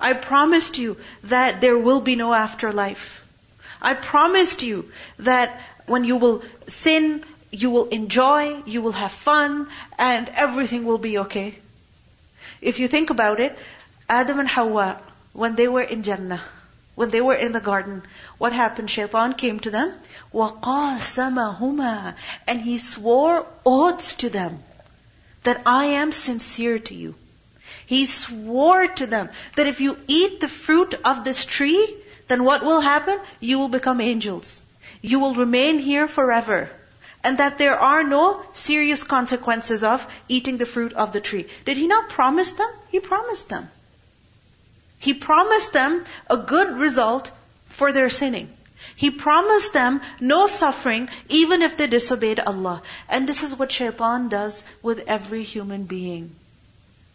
I 0.00 0.12
promised 0.12 0.78
you 0.78 0.96
that 1.24 1.60
there 1.60 1.78
will 1.78 2.00
be 2.00 2.16
no 2.16 2.34
afterlife. 2.34 3.24
I 3.80 3.94
promised 3.94 4.62
you 4.62 4.90
that 5.18 5.60
when 5.86 6.04
you 6.04 6.16
will 6.16 6.42
sin, 6.66 7.24
you 7.50 7.70
will 7.70 7.88
enjoy, 7.88 8.62
you 8.66 8.82
will 8.82 8.92
have 8.92 9.12
fun, 9.12 9.68
and 9.96 10.28
everything 10.34 10.84
will 10.84 10.98
be 10.98 11.18
okay. 11.18 11.58
If 12.60 12.78
you 12.78 12.88
think 12.88 13.10
about 13.10 13.40
it, 13.40 13.56
Adam 14.08 14.40
and 14.40 14.48
Hawa, 14.48 14.98
when 15.32 15.54
they 15.54 15.68
were 15.68 15.82
in 15.82 16.02
Jannah, 16.02 16.42
when 16.94 17.10
they 17.10 17.20
were 17.20 17.34
in 17.34 17.52
the 17.52 17.60
garden, 17.60 18.02
what 18.38 18.52
happened? 18.52 18.90
Shaitan 18.90 19.34
came 19.34 19.60
to 19.60 19.70
them, 19.70 19.92
وَقَاسَمَهُمَا 20.34 22.14
And 22.46 22.60
he 22.60 22.78
swore 22.78 23.46
oaths 23.64 24.14
to 24.14 24.28
them 24.28 24.62
that 25.43 25.61
I 25.65 25.85
am 26.01 26.11
sincere 26.11 26.79
to 26.79 26.93
you. 26.93 27.15
He 27.85 28.05
swore 28.05 28.87
to 28.87 29.05
them 29.05 29.29
that 29.55 29.67
if 29.67 29.81
you 29.81 29.97
eat 30.07 30.39
the 30.39 30.47
fruit 30.47 30.95
of 31.03 31.23
this 31.23 31.45
tree, 31.45 31.95
then 32.27 32.43
what 32.43 32.63
will 32.63 32.81
happen? 32.81 33.19
You 33.39 33.59
will 33.59 33.69
become 33.69 33.99
angels. 34.01 34.61
You 35.01 35.19
will 35.19 35.35
remain 35.35 35.79
here 35.79 36.07
forever 36.07 36.69
and 37.23 37.37
that 37.37 37.57
there 37.57 37.79
are 37.79 38.03
no 38.03 38.41
serious 38.53 39.03
consequences 39.03 39.83
of 39.83 40.05
eating 40.27 40.57
the 40.57 40.65
fruit 40.65 40.93
of 40.93 41.13
the 41.13 41.21
tree. 41.21 41.45
Did 41.65 41.77
he 41.77 41.87
not 41.87 42.09
promise 42.09 42.53
them? 42.53 42.69
He 42.91 42.99
promised 42.99 43.49
them. 43.49 43.69
He 44.99 45.13
promised 45.13 45.73
them 45.73 46.03
a 46.29 46.37
good 46.37 46.77
result 46.77 47.31
for 47.69 47.91
their 47.91 48.09
sinning. 48.09 48.49
He 48.96 49.10
promised 49.10 49.72
them 49.72 50.00
no 50.20 50.46
suffering 50.46 51.08
even 51.28 51.62
if 51.62 51.76
they 51.76 51.86
disobeyed 51.86 52.40
Allah. 52.40 52.82
And 53.08 53.28
this 53.28 53.42
is 53.42 53.54
what 53.56 53.72
shaitan 53.72 54.28
does 54.28 54.64
with 54.82 55.04
every 55.06 55.42
human 55.42 55.84
being. 55.84 56.34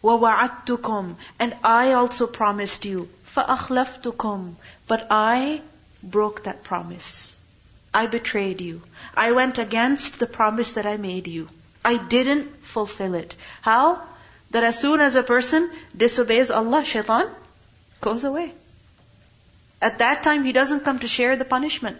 وَوَعَدْتُكُمْ 0.02 1.16
And 1.38 1.56
I 1.64 1.92
also 1.92 2.26
promised 2.26 2.84
you. 2.84 3.08
فَأَخْلَفْتُكُمْ 3.34 4.54
But 4.86 5.06
I 5.10 5.62
broke 6.02 6.44
that 6.44 6.62
promise. 6.62 7.36
I 7.92 8.06
betrayed 8.06 8.60
you. 8.60 8.82
I 9.16 9.32
went 9.32 9.58
against 9.58 10.18
the 10.18 10.26
promise 10.26 10.72
that 10.72 10.86
I 10.86 10.96
made 10.96 11.26
you. 11.26 11.48
I 11.84 11.96
didn't 11.96 12.64
fulfill 12.64 13.14
it. 13.14 13.36
How? 13.62 14.02
That 14.50 14.64
as 14.64 14.78
soon 14.78 15.00
as 15.00 15.16
a 15.16 15.22
person 15.22 15.70
disobeys 15.96 16.50
Allah, 16.50 16.84
shaitan 16.84 17.28
goes 18.00 18.24
away. 18.24 18.52
At 19.80 19.98
that 19.98 20.22
time, 20.22 20.44
he 20.44 20.52
doesn't 20.52 20.84
come 20.84 20.98
to 21.00 21.08
share 21.08 21.36
the 21.36 21.44
punishment. 21.44 21.98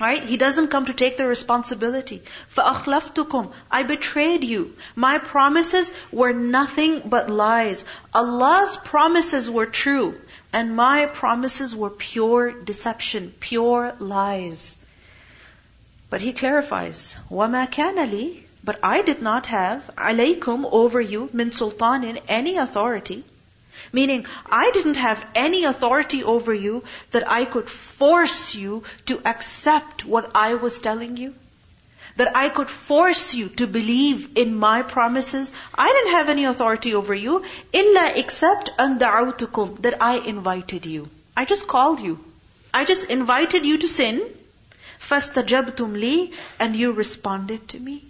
Right? 0.00 0.24
He 0.24 0.38
doesn't 0.38 0.68
come 0.68 0.86
to 0.86 0.94
take 0.94 1.18
the 1.18 1.26
responsibility. 1.26 2.22
فَأَخْلَفْتُكُمْ 2.56 3.52
I 3.70 3.82
betrayed 3.82 4.44
you. 4.44 4.74
My 4.96 5.18
promises 5.18 5.92
were 6.10 6.32
nothing 6.32 7.02
but 7.04 7.28
lies. 7.28 7.84
Allah's 8.14 8.78
promises 8.78 9.50
were 9.50 9.66
true. 9.66 10.18
And 10.54 10.74
my 10.74 11.04
promises 11.06 11.76
were 11.76 11.90
pure 11.90 12.50
deception, 12.50 13.34
pure 13.40 13.94
lies. 13.98 14.78
But 16.08 16.22
he 16.22 16.32
clarifies, 16.32 17.14
وَمَا 17.30 17.70
كَانَ 17.70 17.96
لِي 18.10 18.42
But 18.64 18.80
I 18.82 19.02
did 19.02 19.20
not 19.20 19.46
have 19.46 19.90
عَلَيْكُمْ 19.96 20.68
over 20.72 21.00
you 21.00 21.28
min 21.32 21.50
sultanin 21.50 22.20
any 22.26 22.56
authority. 22.56 23.24
Meaning, 23.92 24.26
I 24.46 24.70
didn't 24.70 24.96
have 24.96 25.24
any 25.34 25.64
authority 25.64 26.22
over 26.22 26.54
you 26.54 26.84
that 27.10 27.28
I 27.30 27.44
could 27.44 27.68
force 27.68 28.54
you 28.54 28.84
to 29.06 29.20
accept 29.24 30.04
what 30.04 30.30
I 30.34 30.54
was 30.54 30.78
telling 30.78 31.16
you. 31.16 31.34
That 32.16 32.36
I 32.36 32.48
could 32.50 32.70
force 32.70 33.34
you 33.34 33.48
to 33.60 33.66
believe 33.66 34.36
in 34.36 34.54
my 34.54 34.82
promises. 34.82 35.50
I 35.74 35.88
didn't 35.88 36.12
have 36.12 36.28
any 36.28 36.44
authority 36.44 36.94
over 36.94 37.14
you, 37.14 37.44
illa 37.72 38.12
except 38.14 38.70
an 38.78 38.98
da'awtukum, 38.98 39.82
that 39.82 40.00
I 40.00 40.18
invited 40.18 40.86
you. 40.86 41.08
I 41.36 41.44
just 41.44 41.66
called 41.66 42.00
you. 42.00 42.18
I 42.72 42.84
just 42.84 43.04
invited 43.04 43.66
you 43.66 43.78
to 43.78 43.88
sin, 43.88 44.22
فَاسْتَجَبْتُمْ 45.00 45.98
لِي 46.00 46.32
And 46.60 46.76
you 46.76 46.92
responded 46.92 47.68
to 47.70 47.80
me. 47.80 48.04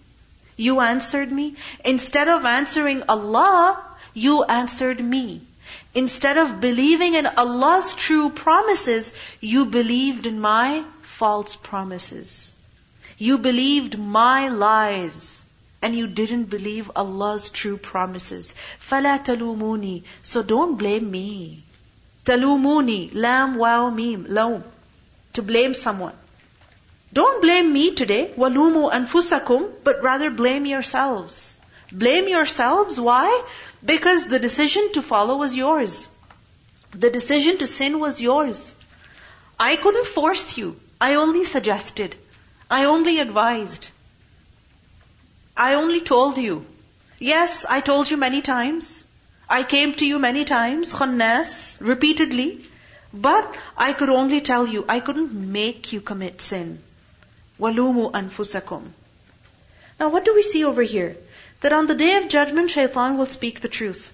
You 0.57 0.81
answered 0.81 1.33
me. 1.33 1.55
Instead 1.85 2.29
of 2.29 2.45
answering 2.45 3.05
Allah, 3.09 3.83
you 4.13 4.45
answered 4.45 5.01
me. 5.03 5.41
Instead 5.95 6.39
of 6.39 6.61
believing 6.61 7.15
in 7.15 7.27
Allah's 7.27 7.93
true 7.93 8.31
promises, 8.31 9.13
you 9.41 9.67
believed 9.67 10.27
in 10.27 10.41
my 10.41 10.85
false 11.03 11.57
promises. 11.57 12.53
You 13.19 13.39
believed 13.39 13.99
my 13.99 14.49
lies. 14.49 15.45
And 15.83 15.97
you 15.97 16.07
didn't 16.07 16.45
believe 16.45 16.91
Allah's 16.95 17.49
true 17.49 17.77
promises. 17.77 18.55
فَلَا 18.81 19.25
تَلُومُونِي 19.25 20.03
So 20.23 20.43
don't 20.43 20.77
blame 20.77 21.11
me. 21.11 21.65
تَلُومُونِي 22.25 23.15
Lam, 23.15 23.55
wow, 23.57 23.91
mim, 23.91 24.27
laum. 24.29 24.63
To 25.35 25.43
blame 25.43 25.73
someone. 25.75 26.15
Don't 27.13 27.41
blame 27.43 27.73
me 27.73 27.95
today, 27.95 28.33
walumu 28.37 28.91
anfusakum, 28.93 29.71
but 29.83 30.03
rather 30.03 30.31
blame 30.31 30.67
yourselves. 30.67 31.59
Blame 31.93 32.29
yourselves, 32.29 33.01
why? 33.01 33.43
Because 33.86 34.26
the 34.26 34.40
decision 34.40 34.92
to 34.94 35.02
follow 35.02 35.38
was 35.38 35.56
yours. 35.56 36.08
The 36.92 37.10
decision 37.10 37.58
to 37.60 37.68
sin 37.68 38.00
was 38.00 38.20
yours. 38.20 38.76
I 39.60 39.76
couldn't 39.76 40.08
force 40.08 40.58
you. 40.58 40.80
I 41.00 41.16
only 41.16 41.44
suggested. 41.44 42.16
I 42.70 42.86
only 42.86 43.20
advised. 43.20 43.90
I 45.56 45.74
only 45.76 46.02
told 46.02 46.38
you. 46.38 46.66
Yes, 47.20 47.66
I 47.70 47.82
told 47.82 48.10
you 48.10 48.18
many 48.18 48.42
times. 48.42 49.06
I 49.48 49.64
came 49.64 49.94
to 49.96 50.06
you 50.06 50.18
many 50.20 50.46
times, 50.46 50.94
khannas, 50.94 51.78
repeatedly. 51.80 52.66
But 53.14 53.56
I 53.78 53.94
could 53.94 54.10
only 54.10 54.42
tell 54.42 54.68
you. 54.68 54.84
I 54.90 55.00
couldn't 55.00 55.34
make 55.34 55.94
you 55.94 56.02
commit 56.02 56.42
sin. 56.42 56.80
Walumu 57.60 58.12
anfusakum. 58.12 58.90
Now 60.00 60.10
what 60.10 60.26
do 60.26 60.34
we 60.34 60.42
see 60.42 60.66
over 60.66 60.82
here? 60.82 61.16
That 61.62 61.74
on 61.74 61.88
the 61.88 61.96
day 61.96 62.18
of 62.18 62.28
judgment, 62.28 62.70
shaitan 62.70 63.18
will 63.18 63.28
speak 63.28 63.62
the 63.62 63.70
truth. 63.70 64.12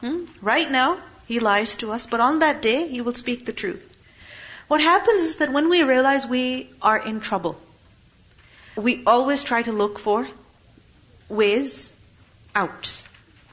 Hmm? 0.00 0.24
Right 0.40 0.70
now, 0.70 0.98
he 1.26 1.40
lies 1.40 1.74
to 1.76 1.92
us, 1.92 2.06
but 2.06 2.20
on 2.20 2.40
that 2.40 2.62
day, 2.62 2.86
he 2.88 3.00
will 3.00 3.14
speak 3.14 3.46
the 3.46 3.52
truth. 3.52 3.92
What 4.68 4.80
happens 4.80 5.22
is 5.22 5.36
that 5.36 5.52
when 5.52 5.68
we 5.68 5.82
realize 5.82 6.26
we 6.26 6.70
are 6.82 6.98
in 6.98 7.20
trouble, 7.20 7.56
we 8.74 9.02
always 9.06 9.44
try 9.44 9.62
to 9.62 9.72
look 9.72 9.98
for 9.98 10.28
ways 11.28 11.92
out, 12.54 13.02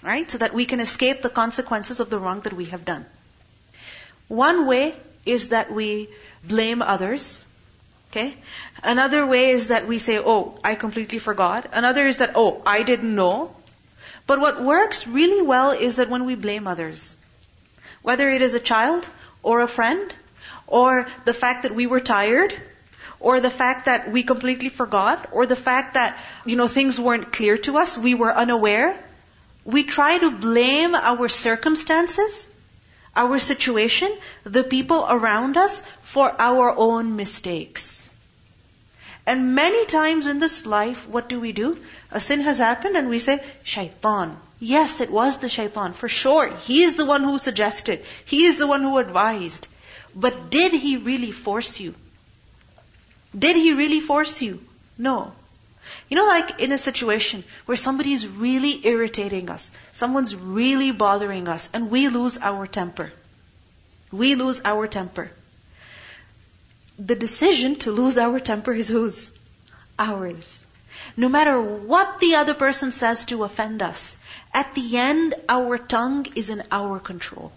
right? 0.02 0.30
So 0.30 0.40
that 0.40 0.54
we 0.54 0.66
can 0.66 0.80
escape 0.80 1.22
the 1.22 1.30
consequences 1.30 2.00
of 2.00 2.10
the 2.10 2.20
wrong 2.20 2.42
that 2.42 2.54
we 2.54 2.66
have 2.66 2.86
done. 2.86 3.06
One 4.28 4.66
way 4.66 4.96
is 5.26 5.50
that 5.50 5.72
we 5.72 6.10
blame 6.44 6.82
others 6.82 7.43
Okay? 8.14 8.36
Another 8.84 9.26
way 9.26 9.50
is 9.50 9.70
that 9.70 9.88
we 9.88 9.98
say, 9.98 10.20
oh, 10.20 10.60
I 10.64 10.76
completely 10.76 11.18
forgot. 11.18 11.70
Another 11.74 12.06
is 12.06 12.18
that, 12.18 12.34
oh, 12.36 12.62
I 12.64 12.84
didn't 12.84 13.16
know. 13.16 13.56
But 14.28 14.40
what 14.40 14.64
works 14.64 15.08
really 15.08 15.42
well 15.42 15.72
is 15.72 15.96
that 15.96 16.12
when 16.12 16.26
we 16.26 16.36
blame 16.36 16.68
others, 16.68 17.16
whether 18.04 18.30
it 18.30 18.44
is 18.44 18.54
a 18.54 18.60
child 18.60 19.08
or 19.42 19.62
a 19.62 19.68
friend, 19.68 20.14
or 20.68 21.08
the 21.26 21.34
fact 21.34 21.64
that 21.64 21.74
we 21.74 21.88
were 21.88 22.00
tired, 22.00 22.56
or 23.20 23.40
the 23.40 23.50
fact 23.50 23.86
that 23.86 24.12
we 24.12 24.22
completely 24.22 24.70
forgot, 24.70 25.30
or 25.32 25.48
the 25.48 25.56
fact 25.56 25.96
that, 25.96 26.16
you 26.46 26.56
know, 26.56 26.68
things 26.68 27.00
weren't 27.00 27.34
clear 27.34 27.58
to 27.58 27.78
us, 27.80 27.98
we 27.98 28.14
were 28.14 28.32
unaware, 28.32 28.96
we 29.66 29.84
try 29.84 30.20
to 30.20 30.30
blame 30.30 30.94
our 30.94 31.28
circumstances, 31.28 32.48
our 33.16 33.40
situation, 33.40 34.16
the 34.44 34.64
people 34.64 35.06
around 35.10 35.58
us 35.58 35.82
for 36.04 36.34
our 36.40 36.76
own 36.76 37.16
mistakes. 37.16 38.14
And 39.26 39.56
many 39.56 39.86
times 39.86 40.28
in 40.28 40.40
this 40.40 40.66
life, 40.66 41.08
what 41.08 41.30
do 41.30 41.40
we 41.40 41.52
do? 41.52 41.78
A 42.12 42.20
sin 42.20 42.42
has 42.42 42.58
happened 42.58 42.98
and 42.98 43.10
we 43.10 43.20
say, 43.20 43.42
shaitan. 43.64 44.38
Yes, 44.60 45.00
it 45.02 45.12
was 45.12 45.38
the 45.38 45.50
shaitan, 45.50 45.94
for 45.94 46.10
sure. 46.10 46.48
He 46.48 46.84
is 46.84 46.96
the 46.96 47.06
one 47.06 47.24
who 47.24 47.38
suggested. 47.38 48.04
He 48.26 48.46
is 48.46 48.58
the 48.58 48.68
one 48.68 48.82
who 48.82 48.98
advised. 48.98 49.68
But 50.16 50.50
did 50.50 50.74
he 50.74 50.98
really 50.98 51.32
force 51.32 51.80
you? 51.80 51.96
Did 53.38 53.56
he 53.56 53.74
really 53.74 54.00
force 54.00 54.42
you? 54.42 54.60
No. 54.98 55.34
You 56.14 56.20
know, 56.20 56.28
like 56.28 56.60
in 56.60 56.72
a 56.72 56.78
situation 56.78 57.44
where 57.66 57.76
somebody 57.76 58.14
is 58.14 58.28
really 58.28 58.86
irritating 58.86 59.50
us, 59.50 59.72
someone's 59.94 60.36
really 60.36 60.92
bothering 60.92 61.48
us, 61.48 61.72
and 61.74 61.90
we 61.90 62.08
lose 62.08 62.38
our 62.38 62.68
temper. 62.68 63.12
We 64.12 64.36
lose 64.36 64.62
our 64.64 64.86
temper. 64.86 65.32
The 67.00 67.16
decision 67.16 67.78
to 67.78 67.92
lose 67.92 68.20
our 68.20 68.40
temper 68.40 68.74
is 68.74 68.90
whose? 68.90 69.32
Ours. 69.98 70.64
No 71.18 71.30
matter 71.30 71.60
what 71.60 72.20
the 72.20 72.36
other 72.36 72.54
person 72.54 72.92
says 72.92 73.26
to 73.26 73.44
offend 73.44 73.82
us, 73.82 74.16
at 74.54 74.76
the 74.76 74.98
end, 75.00 75.34
our 75.50 75.80
tongue 75.80 76.28
is 76.36 76.52
in 76.52 76.62
our 76.72 77.00
control. 77.00 77.52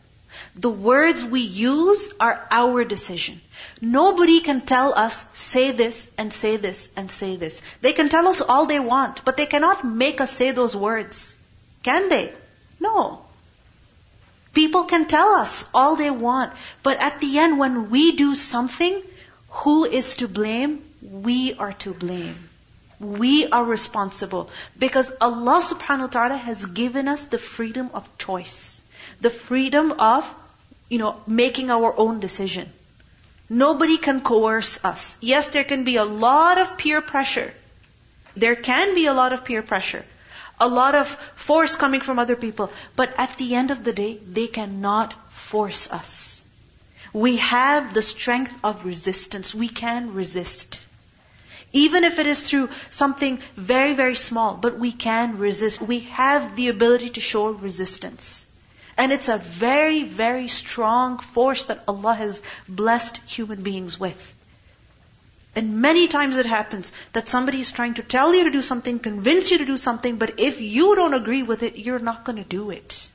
The 0.55 0.71
words 0.71 1.25
we 1.25 1.41
use 1.41 2.13
are 2.19 2.47
our 2.51 2.85
decision. 2.85 3.41
Nobody 3.81 4.41
can 4.41 4.63
tell 4.63 4.95
us, 4.95 5.25
say 5.33 5.71
this 5.71 6.11
and 6.17 6.33
say 6.33 6.57
this 6.57 6.89
and 6.97 7.11
say 7.11 7.37
this. 7.37 7.63
They 7.81 7.93
can 7.93 8.09
tell 8.09 8.27
us 8.27 8.41
all 8.41 8.67
they 8.67 8.81
want, 8.81 9.25
but 9.25 9.37
they 9.37 9.47
cannot 9.47 9.85
make 9.85 10.21
us 10.21 10.33
say 10.33 10.51
those 10.51 10.75
words. 10.75 11.37
Can 11.83 12.09
they? 12.09 12.33
No. 12.81 13.23
People 14.55 14.85
can 14.85 15.07
tell 15.07 15.35
us 15.35 15.67
all 15.75 15.97
they 15.97 16.11
want, 16.11 16.53
but 16.83 16.99
at 16.99 17.21
the 17.21 17.39
end, 17.39 17.59
when 17.59 17.91
we 17.91 18.13
do 18.17 18.35
something, 18.35 19.03
who 19.51 19.85
is 19.85 20.17
to 20.17 20.29
blame? 20.29 20.83
We 21.03 21.55
are 21.55 21.75
to 21.85 21.93
blame. 21.93 22.49
We 22.99 23.47
are 23.49 23.65
responsible 23.65 24.49
because 24.79 25.13
Allah 25.21 25.61
subhanahu 25.61 26.09
wa 26.09 26.15
ta'ala 26.17 26.37
has 26.39 26.65
given 26.65 27.09
us 27.09 27.27
the 27.27 27.39
freedom 27.39 27.91
of 27.93 28.09
choice. 28.17 28.81
The 29.21 29.31
freedom 29.31 29.93
of, 29.93 30.33
you 30.89 30.99
know, 30.99 31.21
making 31.27 31.71
our 31.71 31.99
own 31.99 32.21
decision. 32.21 32.73
Nobody 33.49 33.97
can 33.97 34.21
coerce 34.21 34.85
us. 34.85 35.19
Yes, 35.21 35.49
there 35.51 35.65
can 35.65 35.85
be 35.85 35.97
a 35.97 36.05
lot 36.05 36.59
of 36.59 36.77
peer 36.77 37.01
pressure. 37.01 37.53
There 38.37 38.57
can 38.57 38.95
be 38.95 39.07
a 39.07 39.15
lot 39.15 39.33
of 39.33 39.45
peer 39.45 39.63
pressure. 39.63 40.05
A 40.61 40.69
lot 40.69 40.95
of 40.95 41.09
force 41.35 41.77
coming 41.77 42.01
from 42.01 42.19
other 42.19 42.37
people. 42.37 42.71
But 42.97 43.15
at 43.19 43.37
the 43.37 43.55
end 43.55 43.71
of 43.71 43.85
the 43.85 43.93
day, 43.93 44.19
they 44.27 44.47
cannot 44.47 45.15
force 45.31 45.91
us. 45.93 46.45
We 47.13 47.37
have 47.37 47.95
the 47.95 48.03
strength 48.03 48.53
of 48.65 48.85
resistance. 48.85 49.55
We 49.55 49.69
can 49.69 50.13
resist. 50.15 50.85
Even 51.73 52.05
if 52.05 52.19
it 52.19 52.27
is 52.27 52.43
through 52.43 52.69
something 52.91 53.39
very, 53.57 53.95
very 53.95 54.17
small, 54.17 54.55
but 54.55 54.79
we 54.79 54.93
can 54.93 55.39
resist. 55.39 55.81
We 55.81 56.01
have 56.01 56.57
the 56.57 56.69
ability 56.69 57.11
to 57.11 57.21
show 57.21 57.49
resistance. 57.49 58.47
And 58.99 59.13
it's 59.13 59.29
a 59.29 59.37
very, 59.37 60.05
very 60.05 60.49
strong 60.49 61.19
force 61.19 61.65
that 61.65 61.83
Allah 61.87 62.15
has 62.15 62.41
blessed 62.69 63.19
human 63.27 63.63
beings 63.63 64.01
with. 64.01 64.35
And 65.55 65.81
many 65.81 66.07
times 66.09 66.37
it 66.39 66.47
happens 66.47 66.93
that 67.13 67.29
somebody 67.29 67.61
is 67.61 67.73
trying 67.73 67.95
to 67.95 68.03
tell 68.03 68.35
you 68.35 68.45
to 68.45 68.51
do 68.51 68.63
something, 68.63 68.99
convince 68.99 69.51
you 69.51 69.59
to 69.59 69.65
do 69.65 69.77
something, 69.77 70.17
but 70.17 70.39
if 70.39 70.61
you 70.61 70.95
don't 70.95 71.15
agree 71.15 71.43
with 71.43 71.63
it, 71.63 71.77
you're 71.77 71.99
not 71.99 72.25
going 72.25 72.37
to 72.37 72.45
do 72.45 72.71
it. 72.71 73.09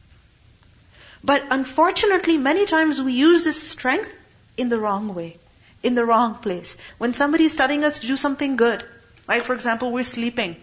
But 1.23 1.43
unfortunately, 1.51 2.37
many 2.37 2.65
times 2.65 3.01
we 3.01 3.13
use 3.13 3.43
this 3.43 3.61
strength 3.61 4.11
in 4.57 4.69
the 4.69 4.79
wrong 4.79 5.13
way, 5.13 5.37
in 5.83 5.93
the 5.93 6.05
wrong 6.05 6.35
place. 6.35 6.77
When 6.97 7.13
somebody 7.13 7.45
is 7.45 7.55
telling 7.55 7.83
us 7.83 7.99
to 7.99 8.07
do 8.07 8.17
something 8.17 8.55
good, 8.55 8.83
like 9.27 9.43
for 9.43 9.53
example, 9.53 9.91
we're 9.91 10.03
sleeping, 10.03 10.55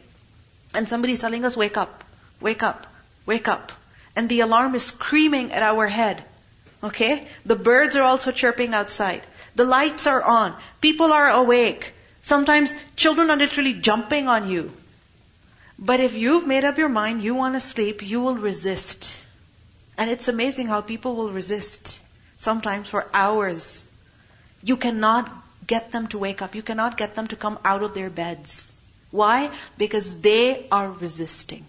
and 0.75 0.89
somebody 0.89 1.13
is 1.13 1.21
telling 1.21 1.45
us, 1.45 1.57
wake 1.57 1.77
up, 1.77 2.03
wake 2.41 2.65
up, 2.65 2.89
wake 3.25 3.47
up 3.47 3.73
and 4.19 4.29
the 4.29 4.41
alarm 4.41 4.75
is 4.75 4.87
screaming 4.87 5.53
at 5.53 5.63
our 5.63 5.87
head. 5.87 6.25
Okay? 6.83 7.29
The 7.47 7.55
birds 7.55 7.95
are 7.95 8.03
also 8.03 8.33
chirping 8.33 8.75
outside. 8.75 9.23
The 9.55 9.65
lights 9.65 10.09
are 10.09 10.21
on. 10.21 10.57
People 10.81 11.13
are 11.13 11.29
awake. 11.31 11.93
Sometimes 12.23 12.75
children 12.97 13.31
are 13.31 13.37
literally 13.37 13.75
jumping 13.75 14.27
on 14.27 14.51
you. 14.51 14.73
But 15.79 16.01
if 16.01 16.15
you've 16.15 16.49
made 16.49 16.65
up 16.65 16.79
your 16.79 16.89
mind, 16.89 17.23
you 17.23 17.37
want 17.37 17.55
to 17.55 17.61
sleep, 17.61 18.03
you 18.03 18.21
will 18.21 18.35
resist. 18.35 19.17
And 19.97 20.11
it's 20.11 20.27
amazing 20.27 20.67
how 20.67 20.81
people 20.81 21.15
will 21.15 21.31
resist. 21.31 22.01
Sometimes 22.39 22.89
for 22.89 23.07
hours. 23.15 23.85
You 24.65 24.77
cannot 24.77 25.31
get 25.65 25.93
them 25.93 26.09
to 26.09 26.19
wake 26.19 26.43
up. 26.43 26.57
You 26.57 26.63
cannot 26.63 26.97
get 26.97 27.15
them 27.15 27.29
to 27.29 27.37
come 27.37 27.61
out 27.65 27.85
of 27.85 27.95
their 27.95 28.11
beds. 28.11 28.75
Why? 29.13 29.51
Because 29.77 30.17
they 30.23 30.67
are 30.73 30.91
resisting. 30.91 31.65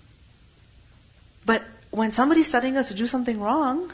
But 1.45 1.63
when 1.91 2.13
somebody's 2.13 2.51
telling 2.51 2.77
us 2.77 2.89
to 2.89 2.93
do 2.93 3.07
something 3.07 3.39
wrong, 3.39 3.91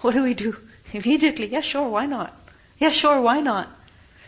what 0.00 0.14
do 0.14 0.22
we 0.22 0.34
do? 0.34 0.56
Immediately, 0.92 1.46
yeah, 1.48 1.60
sure, 1.60 1.88
why 1.88 2.06
not? 2.06 2.34
Yeah, 2.78 2.90
sure, 2.90 3.20
why 3.20 3.40
not? 3.40 3.68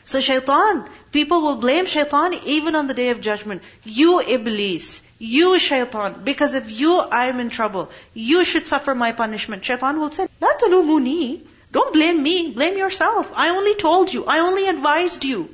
So 0.05 0.20
shaitan, 0.20 0.88
people 1.11 1.40
will 1.42 1.57
blame 1.57 1.87
shaitan 1.87 2.35
even 2.44 2.76
on 2.76 2.87
the 2.87 2.94
day 2.94 3.11
of 3.11 3.20
judgment. 3.20 3.62
You 3.83 4.20
iblis, 4.20 5.02
you 5.18 5.59
shaitan, 5.59 6.22
because 6.22 6.55
of 6.55 6.70
you 6.70 7.00
I 7.00 7.26
am 7.26 7.40
in 7.40 7.50
trouble. 7.50 7.90
You 8.14 8.44
should 8.44 8.68
suffer 8.68 8.94
my 8.94 9.11
punishment. 9.11 9.64
Shaitan 9.64 9.98
will 9.98 10.12
say, 10.12 10.29
La 10.40 10.52
talumuni. 10.59 11.40
Don't 11.72 11.92
blame 11.92 12.22
me, 12.22 12.52
blame 12.52 12.79
yourself. 12.79 13.33
I 13.35 13.48
only 13.48 13.74
told 13.74 14.14
you, 14.14 14.24
I 14.26 14.38
only 14.38 14.68
advised 14.68 15.24
you. 15.24 15.52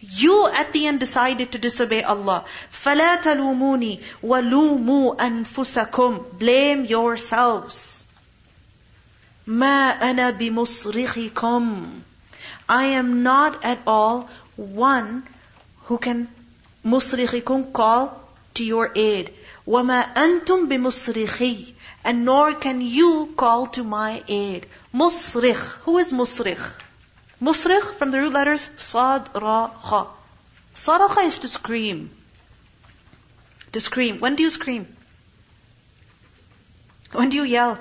You 0.00 0.48
at 0.48 0.72
the 0.72 0.88
end 0.88 0.98
decided 0.98 1.52
to 1.52 1.58
disobey 1.58 2.02
Allah. 2.02 2.44
فَلَا 2.72 3.22
تَلُومُونِي 3.22 4.00
وَلُومُوا 4.22 5.16
أَنفُسَكُمْ 5.16 6.38
Blame 6.38 6.84
yourselves. 6.84 8.04
مَا 9.46 10.00
أَنَا 10.00 10.36
بِمُصْرِخِكُمْ 10.38 12.00
I 12.68 12.84
am 12.84 13.22
not 13.22 13.64
at 13.64 13.78
all 13.86 14.28
one 14.56 15.22
who 15.84 15.98
can 15.98 16.28
مُصْرِخِكُمْ 16.84 17.72
call 17.72 18.20
to 18.54 18.64
your 18.64 18.90
aid. 18.96 19.32
وَمَا 19.68 20.14
أَنْتُمْ 20.14 20.68
بِمُصْرِخِي 20.68 21.74
And 22.02 22.24
nor 22.24 22.54
can 22.54 22.80
you 22.80 23.32
call 23.36 23.68
to 23.68 23.84
my 23.84 24.24
aid. 24.26 24.66
مُصْرِخ 24.92 25.78
Who 25.84 25.98
is 25.98 26.12
مُصْرِخ? 26.12 26.80
Musrikh 27.39 27.93
from 27.97 28.11
the 28.11 28.19
root 28.19 28.33
letters 28.33 28.69
Sad, 28.77 29.29
Ra, 29.35 29.67
Kha. 29.67 30.07
Saraha 30.73 31.25
is 31.25 31.37
to 31.39 31.47
scream. 31.47 32.09
To 33.73 33.79
scream. 33.79 34.19
When 34.19 34.35
do 34.35 34.43
you 34.43 34.49
scream? 34.49 34.87
When 37.11 37.29
do 37.29 37.37
you 37.37 37.43
yell? 37.43 37.77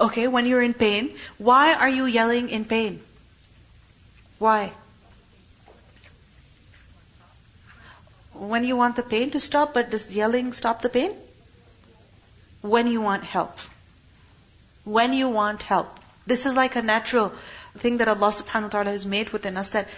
Okay, 0.00 0.26
when 0.26 0.46
you're 0.46 0.62
in 0.62 0.74
pain. 0.74 1.16
Why 1.38 1.74
are 1.74 1.88
you 1.88 2.06
yelling 2.06 2.48
in 2.48 2.64
pain? 2.64 3.02
Why? 4.38 4.72
When 8.32 8.64
you 8.64 8.74
want 8.74 8.96
the 8.96 9.02
pain 9.02 9.30
to 9.32 9.40
stop, 9.40 9.74
but 9.74 9.90
does 9.90 10.12
yelling 10.14 10.52
stop 10.54 10.80
the 10.82 10.88
pain? 10.88 11.12
When 12.62 12.86
you 12.86 13.00
want 13.00 13.24
help. 13.24 13.58
When 14.84 15.12
you 15.12 15.28
want 15.28 15.62
help. 15.62 15.98
This 16.26 16.46
is 16.46 16.54
like 16.54 16.76
a 16.76 16.82
natural 16.82 17.32
thing 17.78 17.98
that 17.98 18.08
Allah 18.08 18.28
subhanahu 18.28 18.62
wa 18.62 18.68
ta'ala 18.68 18.90
has 18.90 19.06
made 19.06 19.30
within 19.30 19.56
us 19.56 19.70
that 19.70 19.88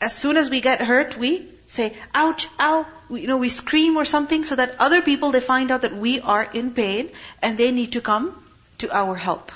as 0.00 0.14
soon 0.14 0.36
as 0.36 0.50
we 0.50 0.60
get 0.60 0.80
hurt, 0.80 1.16
we 1.16 1.46
say, 1.68 1.94
ouch, 2.14 2.48
ow, 2.58 2.86
we, 3.08 3.20
you 3.22 3.26
know, 3.28 3.36
we 3.36 3.48
scream 3.48 3.96
or 3.96 4.04
something 4.04 4.44
so 4.44 4.56
that 4.56 4.76
other 4.78 5.02
people, 5.02 5.30
they 5.30 5.40
find 5.40 5.70
out 5.70 5.82
that 5.82 5.94
we 5.94 6.20
are 6.20 6.42
in 6.42 6.72
pain 6.72 7.10
and 7.42 7.58
they 7.58 7.70
need 7.70 7.92
to 7.92 8.00
come 8.00 8.34
to 8.78 8.90
our 8.96 9.14
help. 9.14 9.52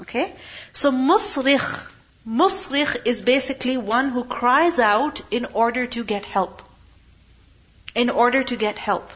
Okay? 0.00 0.32
So 0.72 0.92
musrikh, 0.92 1.90
musrikh 2.24 3.06
is 3.06 3.22
basically 3.22 3.76
one 3.76 4.10
who 4.10 4.24
cries 4.24 4.78
out 4.78 5.22
in 5.30 5.46
order 5.46 5.86
to 5.86 6.04
get 6.04 6.24
help. 6.24 6.62
In 7.94 8.10
order 8.10 8.42
to 8.42 8.56
get 8.56 8.78
help. 8.78 9.10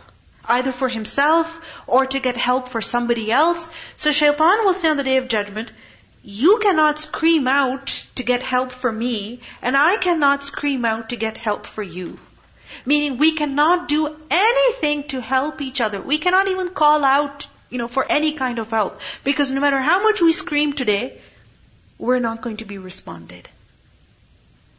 Either 0.44 0.72
for 0.72 0.88
himself 0.88 1.61
or 1.87 2.07
to 2.07 2.20
get 2.20 2.37
help 2.37 2.68
for 2.68 2.81
somebody 2.81 3.31
else. 3.31 3.68
So 3.96 4.12
shaitan 4.12 4.64
will 4.64 4.75
say 4.75 4.88
on 4.88 4.96
the 4.96 5.05
day 5.05 5.16
of 5.16 5.29
judgment, 5.29 5.70
you 6.27 6.59
cannot 6.59 6.99
scream 6.99 7.47
out 7.47 8.05
to 8.17 8.25
get 8.25 8.43
help 8.43 8.73
for 8.73 8.91
me, 8.91 9.39
and 9.62 9.77
I 9.77 9.97
cannot 9.97 10.43
scream 10.43 10.85
out 10.85 11.11
to 11.11 11.17
get 11.17 11.37
help 11.37 11.67
for 11.67 11.85
you. 11.85 12.19
Meaning 12.85 13.19
we 13.19 13.31
cannot 13.31 13.87
do 13.87 14.15
anything 14.29 15.05
to 15.05 15.21
help 15.21 15.61
each 15.61 15.81
other. 15.81 16.01
We 16.01 16.19
cannot 16.19 16.49
even 16.49 16.71
call 16.71 17.05
out, 17.05 17.47
you 17.71 17.79
know, 17.79 17.87
for 17.87 18.05
any 18.11 18.33
kind 18.33 18.59
of 18.59 18.71
help. 18.71 19.01
Because 19.23 19.53
no 19.53 19.61
matter 19.61 19.79
how 19.79 20.03
much 20.03 20.21
we 20.21 20.33
scream 20.33 20.73
today, 20.73 21.17
we're 21.97 22.19
not 22.19 22.43
going 22.43 22.57
to 22.57 22.65
be 22.65 22.79
responded. 22.79 23.49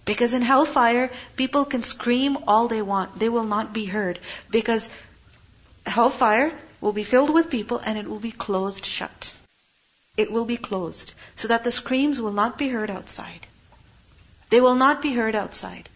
Because 0.04 0.34
in 0.34 0.42
hellfire, 0.42 1.10
people 1.38 1.64
can 1.64 1.82
scream 1.82 2.38
all 2.46 2.68
they 2.68 2.82
want. 2.82 3.18
They 3.20 3.30
will 3.30 3.46
not 3.46 3.72
be 3.72 3.86
heard. 3.86 4.20
Because 4.52 4.90
hellfire 5.86 6.52
will 6.82 6.92
be 6.94 7.06
filled 7.06 7.34
with 7.34 7.50
people 7.50 7.80
and 7.80 7.98
it 7.98 8.06
will 8.06 8.20
be 8.20 8.32
closed 8.32 8.86
shut. 8.86 9.34
It 10.18 10.32
will 10.32 10.46
be 10.46 10.58
closed. 10.58 11.14
So 11.36 11.48
that 11.50 11.64
the 11.64 11.72
screams 11.72 12.20
will 12.20 12.34
not 12.34 12.58
be 12.58 12.68
heard 12.68 12.90
outside. 12.90 13.48
They 14.50 14.60
will 14.62 14.76
not 14.76 15.02
be 15.02 15.14
heard 15.14 15.36
outside. 15.36 15.88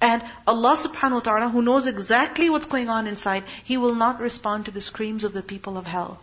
And 0.00 0.22
Allah 0.46 0.76
subhanahu 0.76 1.12
wa 1.12 1.20
ta'ala, 1.20 1.48
who 1.48 1.62
knows 1.62 1.86
exactly 1.86 2.50
what's 2.50 2.66
going 2.66 2.90
on 2.90 3.06
inside, 3.06 3.44
He 3.64 3.76
will 3.76 3.94
not 3.94 4.20
respond 4.20 4.66
to 4.66 4.70
the 4.70 4.80
screams 4.80 5.24
of 5.24 5.32
the 5.32 5.42
people 5.42 5.78
of 5.78 5.86
hell. 5.86 6.18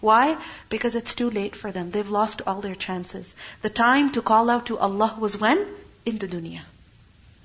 Why? 0.00 0.38
Because 0.68 0.94
it's 0.94 1.14
too 1.14 1.28
late 1.28 1.56
for 1.56 1.72
them. 1.72 1.90
They've 1.90 2.08
lost 2.08 2.42
all 2.46 2.60
their 2.60 2.74
chances. 2.74 3.34
The 3.62 3.70
time 3.70 4.12
to 4.12 4.22
call 4.22 4.48
out 4.48 4.66
to 4.66 4.78
Allah 4.78 5.16
was 5.18 5.36
when? 5.36 5.66
In 6.06 6.18
the 6.18 6.28
dunya. 6.28 6.60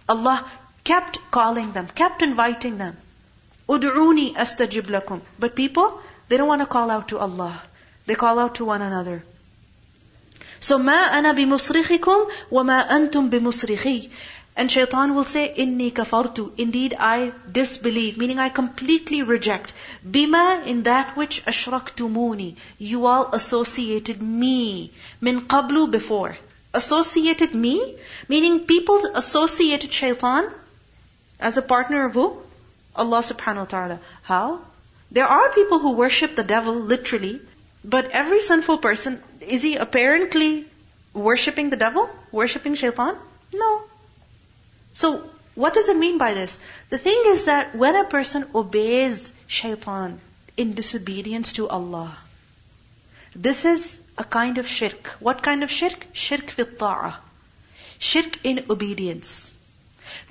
Allah 0.08 0.46
kept 0.84 1.20
calling 1.32 1.72
them, 1.72 1.88
kept 1.88 2.22
inviting 2.22 2.78
them. 2.78 2.98
Ud'uni 3.68 4.36
astajib 4.36 4.84
lakum. 4.84 5.22
But 5.40 5.56
people, 5.56 6.02
they 6.28 6.38
don't 6.38 6.48
want 6.48 6.62
to 6.62 6.68
call 6.68 6.92
out 6.92 7.08
to 7.10 7.18
Allah. 7.18 7.62
They 8.06 8.16
call 8.16 8.40
out 8.40 8.56
to 8.56 8.66
one 8.66 8.82
another. 8.82 9.24
So 10.60 10.78
ma 10.78 10.98
ana 11.12 11.34
bimusrikhikum 11.34 12.32
wa 12.50 12.64
ma 12.64 12.84
antum 12.84 13.30
bimusrikhi. 13.30 14.10
And 14.56 14.70
shaitan 14.70 15.16
will 15.16 15.24
say, 15.24 15.52
Inni 15.58 15.92
kafartu. 15.92 16.52
Indeed, 16.58 16.96
I 17.00 17.32
disbelieve, 17.52 18.18
meaning 18.18 18.38
I 18.38 18.50
completely 18.50 19.24
reject. 19.24 19.74
Bima, 20.08 20.66
in 20.68 20.84
that 20.84 21.18
which 21.18 21.44
ashraktumuni. 21.46 22.56
You 22.78 23.08
all 23.08 23.30
associated 23.34 24.22
me. 24.22 24.92
Min 25.22 25.42
qablu, 25.48 25.90
before. 25.90 26.38
Associated 26.72 27.56
me, 27.56 27.96
meaning 28.28 28.60
people 28.62 29.02
associated 29.16 29.92
shaitan 29.92 30.52
as 31.40 31.58
a 31.58 31.62
partner 31.64 32.06
of 32.06 32.14
who? 32.14 32.38
Allah 32.96 33.20
subhanahu 33.20 33.66
wa 33.66 33.72
ta'ala. 33.74 34.00
How? 34.22 34.62
There 35.12 35.26
are 35.26 35.50
people 35.50 35.80
who 35.80 35.92
worship 35.92 36.36
the 36.36 36.44
devil 36.44 36.76
literally, 36.76 37.42
but 37.84 38.12
every 38.12 38.42
sinful 38.42 38.78
person, 38.78 39.22
is 39.42 39.62
he 39.62 39.76
apparently 39.76 40.66
worshipping 41.14 41.70
the 41.70 41.78
devil? 41.78 42.10
Worshipping 42.32 42.76
shaitan? 42.76 43.18
No. 43.54 43.84
So, 44.94 45.30
what 45.56 45.74
does 45.74 45.90
it 45.90 45.98
mean 45.98 46.18
by 46.18 46.34
this? 46.34 46.60
The 46.90 46.98
thing 46.98 47.24
is 47.28 47.46
that 47.46 47.76
when 47.76 47.96
a 47.96 48.06
person 48.06 48.46
obeys 48.56 49.34
shaitan 49.48 50.20
in 50.56 50.74
disobedience 50.74 51.54
to 51.54 51.68
Allah, 51.68 52.18
this 53.36 53.66
is 53.66 54.00
a 54.18 54.24
kind 54.24 54.58
of 54.58 54.68
shirk. 54.68 55.08
What 55.20 55.44
kind 55.44 55.64
of 55.64 55.72
shirk? 55.72 56.08
Shirk 56.14 56.50
fit 56.50 56.80
ta'ah. 56.80 57.16
Shirk 58.00 58.40
in 58.44 58.66
obedience. 58.70 59.52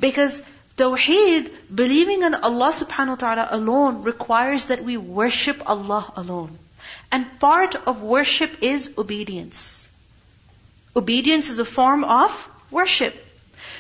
Because 0.01 0.43
Tawheed, 0.77 1.51
believing 1.73 2.23
in 2.23 2.35
Allah 2.35 2.73
subhanahu 2.73 3.09
wa 3.09 3.23
ta'ala 3.23 3.49
alone, 3.51 4.03
requires 4.03 4.67
that 4.67 4.83
we 4.83 4.97
worship 4.97 5.63
Allah 5.67 6.13
alone. 6.17 6.59
And 7.13 7.39
part 7.39 7.77
of 7.77 8.03
worship 8.03 8.63
is 8.63 8.91
obedience. 8.99 9.87
Obedience 10.97 11.51
is 11.51 11.59
a 11.59 11.65
form 11.65 12.05
of 12.05 12.49
worship. 12.71 13.15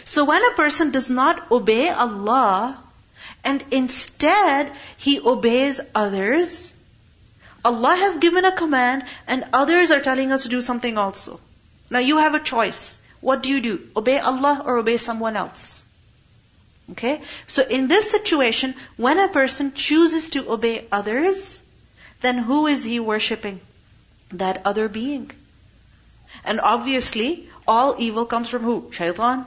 So 0.05 0.25
when 0.27 0.45
a 0.45 0.55
person 0.55 0.91
does 0.91 1.09
not 1.09 1.51
obey 1.51 1.89
Allah, 1.89 2.79
and 3.43 3.65
instead 3.71 4.73
he 4.99 5.19
obeys 5.21 5.81
others, 5.95 6.73
Allah 7.65 7.97
has 7.97 8.19
given 8.19 8.45
a 8.45 8.53
command 8.53 9.05
and 9.27 9.45
others 9.53 9.91
are 9.91 10.01
telling 10.01 10.33
us 10.33 10.43
to 10.43 10.49
do 10.49 10.61
something 10.61 10.99
also. 10.99 11.41
Now 11.91 12.01
you 12.01 12.19
have 12.19 12.35
a 12.35 12.41
choice. 12.41 12.99
What 13.21 13.43
do 13.43 13.49
you 13.49 13.61
do? 13.61 13.81
Obey 13.97 14.19
Allah 14.19 14.63
or 14.67 14.79
obey 14.79 14.97
someone 14.97 15.37
else? 15.37 15.83
Okay? 16.91 17.23
So 17.47 17.63
in 17.63 17.89
this 17.89 18.11
situation, 18.11 18.75
when 18.97 19.19
a 19.19 19.29
person 19.29 19.73
chooses 19.73 20.31
to 20.31 20.51
obey 20.51 20.87
others, 20.91 21.63
then 22.23 22.39
who 22.39 22.67
is 22.67 22.85
he 22.85 22.99
worshipping? 23.01 23.61
That 24.33 24.63
other 24.65 24.89
being. 24.89 25.31
And 26.45 26.61
obviously, 26.61 27.49
all 27.67 27.97
evil 27.99 28.25
comes 28.25 28.49
from 28.49 28.63
who? 28.63 28.91
Shaitan. 28.93 29.45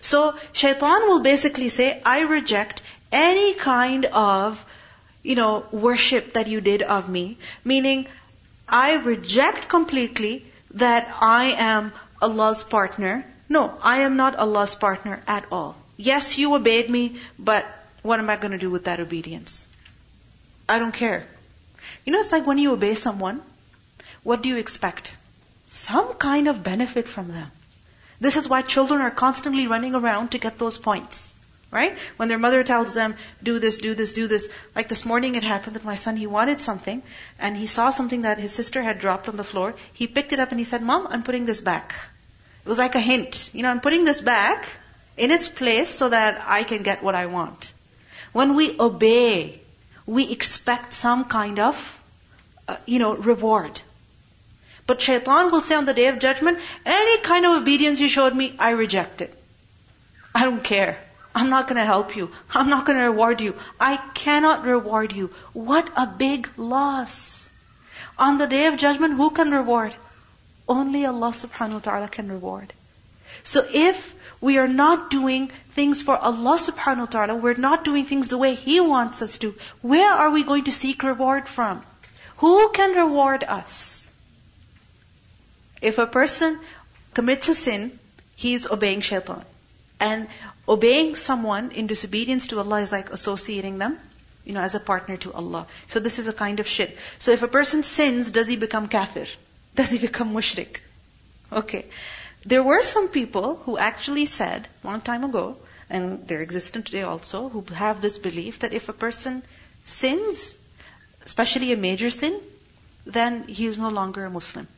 So 0.00 0.34
shaitan 0.52 1.06
will 1.08 1.20
basically 1.20 1.68
say, 1.68 2.00
I 2.04 2.20
reject 2.20 2.82
any 3.12 3.54
kind 3.54 4.06
of, 4.06 4.64
you 5.22 5.34
know, 5.34 5.64
worship 5.70 6.32
that 6.34 6.48
you 6.48 6.60
did 6.60 6.82
of 6.82 7.08
me. 7.08 7.38
Meaning, 7.64 8.08
I 8.68 8.94
reject 8.94 9.68
completely 9.68 10.44
that 10.72 11.14
I 11.20 11.52
am 11.58 11.92
Allah's 12.20 12.64
partner. 12.64 13.24
No, 13.48 13.78
I 13.82 13.98
am 13.98 14.16
not 14.16 14.36
Allah's 14.36 14.74
partner 14.74 15.22
at 15.26 15.46
all. 15.52 15.76
Yes, 15.96 16.38
you 16.38 16.54
obeyed 16.54 16.90
me, 16.90 17.20
but 17.38 17.66
what 18.02 18.18
am 18.18 18.30
I 18.30 18.36
going 18.36 18.52
to 18.52 18.58
do 18.58 18.70
with 18.70 18.84
that 18.84 19.00
obedience? 19.00 19.66
I 20.68 20.78
don't 20.78 20.94
care. 20.94 21.26
You 22.04 22.12
know, 22.12 22.20
it's 22.20 22.32
like 22.32 22.46
when 22.46 22.58
you 22.58 22.72
obey 22.72 22.94
someone, 22.94 23.42
what 24.22 24.42
do 24.42 24.48
you 24.48 24.56
expect? 24.56 25.12
Some 25.68 26.14
kind 26.14 26.48
of 26.48 26.62
benefit 26.62 27.08
from 27.08 27.28
them. 27.28 27.50
This 28.20 28.36
is 28.36 28.48
why 28.48 28.62
children 28.62 29.00
are 29.00 29.10
constantly 29.10 29.66
running 29.66 29.94
around 29.94 30.32
to 30.32 30.38
get 30.38 30.58
those 30.58 30.78
points. 30.78 31.34
Right? 31.70 31.98
When 32.18 32.28
their 32.28 32.38
mother 32.38 32.62
tells 32.62 32.94
them, 32.94 33.16
do 33.42 33.58
this, 33.58 33.78
do 33.78 33.94
this, 33.94 34.12
do 34.12 34.28
this. 34.28 34.48
Like 34.76 34.86
this 34.88 35.04
morning 35.04 35.34
it 35.34 35.42
happened 35.42 35.74
that 35.74 35.84
my 35.84 35.96
son, 35.96 36.16
he 36.16 36.28
wanted 36.28 36.60
something, 36.60 37.02
and 37.40 37.56
he 37.56 37.66
saw 37.66 37.90
something 37.90 38.22
that 38.22 38.38
his 38.38 38.52
sister 38.52 38.80
had 38.80 39.00
dropped 39.00 39.28
on 39.28 39.36
the 39.36 39.42
floor. 39.42 39.74
He 39.92 40.06
picked 40.06 40.32
it 40.32 40.38
up 40.38 40.52
and 40.52 40.60
he 40.60 40.64
said, 40.64 40.82
Mom, 40.82 41.08
I'm 41.10 41.24
putting 41.24 41.46
this 41.46 41.60
back. 41.60 41.92
It 42.64 42.68
was 42.68 42.78
like 42.78 42.94
a 42.94 43.00
hint. 43.00 43.50
You 43.52 43.64
know, 43.64 43.70
I'm 43.70 43.80
putting 43.80 44.04
this 44.04 44.20
back 44.20 44.68
in 45.16 45.32
its 45.32 45.48
place 45.48 45.90
so 45.90 46.08
that 46.10 46.40
I 46.46 46.62
can 46.62 46.84
get 46.84 47.02
what 47.02 47.16
I 47.16 47.26
want. 47.26 47.72
When 48.32 48.54
we 48.54 48.78
obey, 48.78 49.60
we 50.06 50.30
expect 50.30 50.92
some 50.92 51.24
kind 51.24 51.58
of, 51.58 52.02
uh, 52.68 52.76
you 52.86 52.98
know, 52.98 53.14
reward. 53.16 53.80
But 54.86 55.00
shaitan 55.00 55.50
will 55.50 55.62
say 55.62 55.74
on 55.74 55.86
the 55.86 55.94
day 55.94 56.08
of 56.08 56.18
judgment, 56.18 56.58
any 56.84 57.18
kind 57.22 57.46
of 57.46 57.62
obedience 57.62 58.00
you 58.00 58.08
showed 58.08 58.34
me, 58.34 58.54
I 58.58 58.70
reject 58.70 59.22
it. 59.22 59.34
I 60.34 60.44
don't 60.44 60.62
care. 60.62 60.98
I'm 61.34 61.50
not 61.50 61.66
going 61.66 61.76
to 61.76 61.84
help 61.84 62.16
you. 62.16 62.30
I'm 62.50 62.68
not 62.68 62.84
going 62.84 62.98
to 62.98 63.04
reward 63.04 63.40
you. 63.40 63.54
I 63.80 63.96
cannot 64.14 64.64
reward 64.64 65.12
you. 65.12 65.30
What 65.52 65.90
a 65.96 66.06
big 66.06 66.48
loss. 66.56 67.48
On 68.18 68.38
the 68.38 68.46
day 68.46 68.66
of 68.66 68.76
judgment, 68.76 69.14
who 69.14 69.30
can 69.30 69.50
reward? 69.50 69.94
Only 70.68 71.04
Allah 71.06 71.30
subhanahu 71.30 71.74
wa 71.74 71.78
ta'ala 71.80 72.08
can 72.08 72.30
reward. 72.30 72.72
So 73.42 73.66
if 73.72 74.13
we 74.44 74.58
are 74.58 74.68
not 74.68 75.10
doing 75.10 75.50
things 75.76 76.00
for 76.06 76.16
Allah 76.30 76.56
subhanahu 76.62 77.06
wa 77.06 77.12
ta'ala, 77.12 77.34
we're 77.44 77.60
not 77.64 77.84
doing 77.84 78.04
things 78.04 78.28
the 78.28 78.38
way 78.38 78.54
He 78.54 78.78
wants 78.80 79.22
us 79.26 79.38
to, 79.38 79.54
where 79.80 80.12
are 80.12 80.30
we 80.30 80.44
going 80.44 80.64
to 80.64 80.72
seek 80.78 81.02
reward 81.02 81.48
from? 81.48 81.80
Who 82.38 82.68
can 82.78 82.94
reward 82.98 83.44
us? 83.44 84.06
If 85.80 85.98
a 85.98 86.06
person 86.06 86.58
commits 87.14 87.48
a 87.48 87.54
sin, 87.54 87.98
he 88.36 88.54
is 88.54 88.66
obeying 88.66 89.00
shaitan. 89.00 89.44
And 89.98 90.28
obeying 90.68 91.14
someone 91.16 91.70
in 91.70 91.86
disobedience 91.86 92.48
to 92.48 92.58
Allah 92.58 92.80
is 92.80 92.92
like 92.92 93.12
associating 93.18 93.78
them, 93.78 93.98
you 94.44 94.52
know, 94.52 94.60
as 94.60 94.74
a 94.74 94.80
partner 94.80 95.16
to 95.24 95.32
Allah. 95.32 95.66
So 95.86 96.00
this 96.00 96.18
is 96.18 96.28
a 96.28 96.34
kind 96.34 96.60
of 96.60 96.68
shirk. 96.68 96.90
So 97.18 97.32
if 97.32 97.42
a 97.42 97.48
person 97.48 97.82
sins, 97.82 98.30
does 98.30 98.48
he 98.48 98.56
become 98.56 98.88
kafir? 98.88 99.26
Does 99.74 99.90
he 99.90 99.98
become 99.98 100.34
mushrik? 100.34 100.82
Okay. 101.52 101.86
There 102.46 102.62
were 102.62 102.82
some 102.82 103.08
people 103.08 103.56
who 103.64 103.78
actually 103.78 104.26
said, 104.26 104.68
long 104.82 105.00
time 105.00 105.24
ago, 105.24 105.56
and 105.88 106.26
they're 106.28 106.42
existent 106.42 106.86
today 106.86 107.02
also, 107.02 107.48
who 107.48 107.64
have 107.74 108.00
this 108.00 108.18
belief 108.18 108.58
that 108.60 108.72
if 108.72 108.88
a 108.88 108.92
person 108.92 109.42
sins, 109.84 110.56
especially 111.24 111.72
a 111.72 111.76
major 111.76 112.10
sin, 112.10 112.40
then 113.06 113.46
he 113.48 113.66
is 113.66 113.78
no 113.78 113.88
longer 113.88 114.24
a 114.24 114.30
Muslim. 114.30 114.68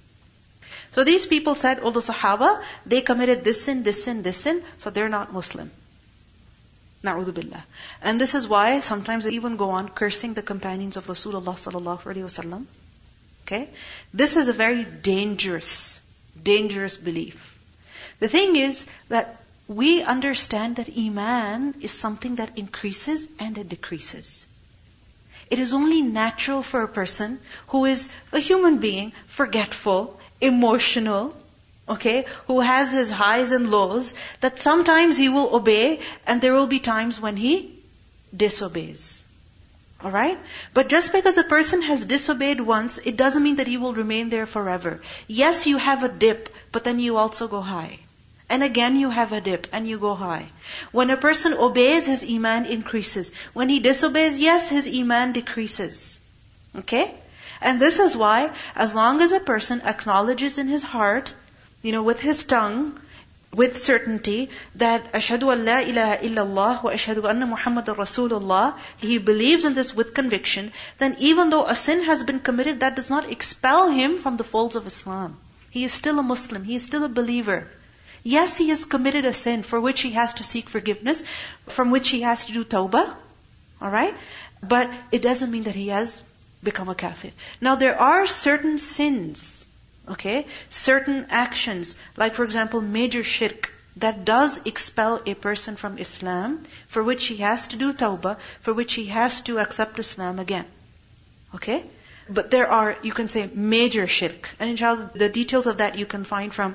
So 0.92 1.04
these 1.04 1.26
people 1.26 1.54
said, 1.54 1.80
oh, 1.82 1.90
the 1.90 2.00
Sahaba, 2.00 2.62
they 2.86 3.00
committed 3.00 3.44
this 3.44 3.64
sin, 3.64 3.82
this 3.82 4.04
sin, 4.04 4.22
this 4.22 4.36
sin, 4.36 4.62
so 4.78 4.90
they're 4.90 5.08
not 5.08 5.32
Muslim. 5.32 5.70
Na'udhu 7.02 7.32
billah. 7.32 7.64
And 8.02 8.20
this 8.20 8.34
is 8.34 8.48
why 8.48 8.80
sometimes 8.80 9.24
they 9.24 9.32
even 9.32 9.56
go 9.56 9.70
on 9.70 9.88
cursing 9.88 10.34
the 10.34 10.42
companions 10.42 10.96
of 10.96 11.06
Rasulullah 11.06 11.56
sallallahu 11.64 12.02
alaihi 12.02 12.24
wasallam. 12.30 12.66
Okay? 13.44 13.68
This 14.14 14.36
is 14.36 14.48
a 14.48 14.52
very 14.52 14.84
dangerous, 14.84 16.00
dangerous 16.42 16.96
belief. 16.96 17.55
The 18.18 18.28
thing 18.28 18.56
is 18.56 18.86
that 19.08 19.40
we 19.68 20.02
understand 20.02 20.76
that 20.76 20.96
Iman 20.96 21.74
is 21.80 21.90
something 21.90 22.36
that 22.36 22.56
increases 22.56 23.28
and 23.38 23.58
it 23.58 23.68
decreases. 23.68 24.46
It 25.50 25.58
is 25.58 25.74
only 25.74 26.02
natural 26.02 26.62
for 26.62 26.82
a 26.82 26.88
person 26.88 27.38
who 27.68 27.84
is 27.84 28.08
a 28.32 28.38
human 28.38 28.78
being, 28.78 29.12
forgetful, 29.26 30.18
emotional, 30.40 31.36
okay, 31.88 32.26
who 32.46 32.60
has 32.60 32.92
his 32.92 33.10
highs 33.10 33.52
and 33.52 33.70
lows, 33.70 34.14
that 34.40 34.58
sometimes 34.58 35.16
he 35.16 35.28
will 35.28 35.54
obey 35.54 36.00
and 36.26 36.40
there 36.40 36.52
will 36.52 36.66
be 36.66 36.80
times 36.80 37.20
when 37.20 37.36
he 37.36 37.78
disobeys. 38.36 39.24
Alright? 40.04 40.38
But 40.74 40.88
just 40.88 41.12
because 41.12 41.38
a 41.38 41.44
person 41.44 41.82
has 41.82 42.04
disobeyed 42.04 42.60
once, 42.60 42.98
it 42.98 43.16
doesn't 43.16 43.42
mean 43.42 43.56
that 43.56 43.66
he 43.66 43.76
will 43.76 43.94
remain 43.94 44.28
there 44.28 44.46
forever. 44.46 45.00
Yes, 45.26 45.66
you 45.66 45.78
have 45.78 46.02
a 46.02 46.08
dip, 46.08 46.48
but 46.70 46.84
then 46.84 46.98
you 46.98 47.16
also 47.16 47.48
go 47.48 47.60
high. 47.60 47.98
And 48.48 48.62
again 48.62 48.96
you 48.96 49.10
have 49.10 49.32
a 49.32 49.40
dip 49.40 49.66
and 49.72 49.88
you 49.88 49.98
go 49.98 50.14
high. 50.14 50.46
When 50.92 51.10
a 51.10 51.16
person 51.16 51.54
obeys, 51.54 52.06
his 52.06 52.24
iman 52.24 52.66
increases. 52.66 53.30
When 53.52 53.68
he 53.68 53.80
disobeys, 53.80 54.38
yes, 54.38 54.68
his 54.68 54.88
iman 54.88 55.32
decreases. 55.32 56.20
Okay? 56.76 57.14
And 57.60 57.80
this 57.80 57.98
is 57.98 58.16
why, 58.16 58.50
as 58.74 58.94
long 58.94 59.20
as 59.22 59.32
a 59.32 59.40
person 59.40 59.80
acknowledges 59.82 60.58
in 60.58 60.68
his 60.68 60.82
heart, 60.82 61.34
you 61.82 61.92
know, 61.92 62.02
with 62.02 62.20
his 62.20 62.44
tongue, 62.44 63.00
with 63.54 63.82
certainty 63.82 64.50
that 64.74 65.12
ashhadu 65.18 65.52
an 65.52 65.64
la 65.64 65.78
ilaha 65.90 66.16
illallah 66.28 66.82
wa 66.86 66.90
ashhadu 66.96 67.28
anna 67.30 67.46
muhammadar 67.52 67.94
rasulullah 67.94 68.74
he 68.98 69.16
believes 69.28 69.64
in 69.64 69.72
this 69.78 69.94
with 70.00 70.12
conviction 70.18 70.72
then 70.98 71.16
even 71.30 71.48
though 71.54 71.64
a 71.74 71.74
sin 71.74 72.02
has 72.08 72.24
been 72.30 72.40
committed 72.48 72.80
that 72.80 72.96
does 72.96 73.08
not 73.08 73.30
expel 73.36 73.88
him 74.00 74.18
from 74.18 74.36
the 74.36 74.48
folds 74.50 74.76
of 74.80 74.90
islam 74.92 75.38
he 75.70 75.84
is 75.84 75.96
still 76.00 76.18
a 76.18 76.26
muslim 76.34 76.64
he 76.64 76.76
is 76.80 76.88
still 76.90 77.08
a 77.08 77.14
believer 77.20 77.58
yes 78.34 78.56
he 78.62 78.68
has 78.70 78.84
committed 78.96 79.30
a 79.30 79.32
sin 79.42 79.62
for 79.72 79.80
which 79.88 80.00
he 80.08 80.12
has 80.16 80.34
to 80.40 80.48
seek 80.52 80.72
forgiveness 80.76 81.22
from 81.76 81.90
which 81.96 82.08
he 82.16 82.22
has 82.30 82.46
to 82.46 82.58
do 82.58 82.64
tawbah 82.64 83.06
all 83.80 83.94
right 83.98 84.14
but 84.74 84.90
it 85.12 85.22
doesn't 85.28 85.56
mean 85.56 85.70
that 85.70 85.80
he 85.84 85.88
has 85.98 86.18
become 86.70 86.92
a 86.96 87.00
kafir 87.06 87.32
now 87.68 87.76
there 87.84 87.98
are 88.10 88.26
certain 88.26 88.78
sins 88.90 89.48
Okay? 90.08 90.46
Certain 90.70 91.26
actions, 91.30 91.96
like 92.16 92.34
for 92.34 92.44
example, 92.44 92.80
major 92.80 93.24
shirk, 93.24 93.72
that 93.96 94.24
does 94.24 94.60
expel 94.64 95.20
a 95.26 95.34
person 95.34 95.76
from 95.76 95.98
Islam, 95.98 96.62
for 96.86 97.02
which 97.02 97.26
he 97.26 97.36
has 97.38 97.66
to 97.68 97.76
do 97.76 97.92
tawbah, 97.92 98.36
for 98.60 98.72
which 98.72 98.94
he 98.94 99.06
has 99.06 99.40
to 99.42 99.58
accept 99.58 99.98
Islam 99.98 100.38
again. 100.38 100.66
Okay? 101.54 101.84
But 102.28 102.50
there 102.50 102.68
are, 102.68 102.96
you 103.02 103.12
can 103.12 103.28
say, 103.28 103.48
major 103.52 104.06
shirk. 104.06 104.50
And 104.60 104.70
inshallah, 104.70 105.10
the 105.14 105.28
details 105.28 105.66
of 105.66 105.78
that 105.78 105.98
you 105.98 106.06
can 106.06 106.24
find 106.24 106.52
from 106.52 106.74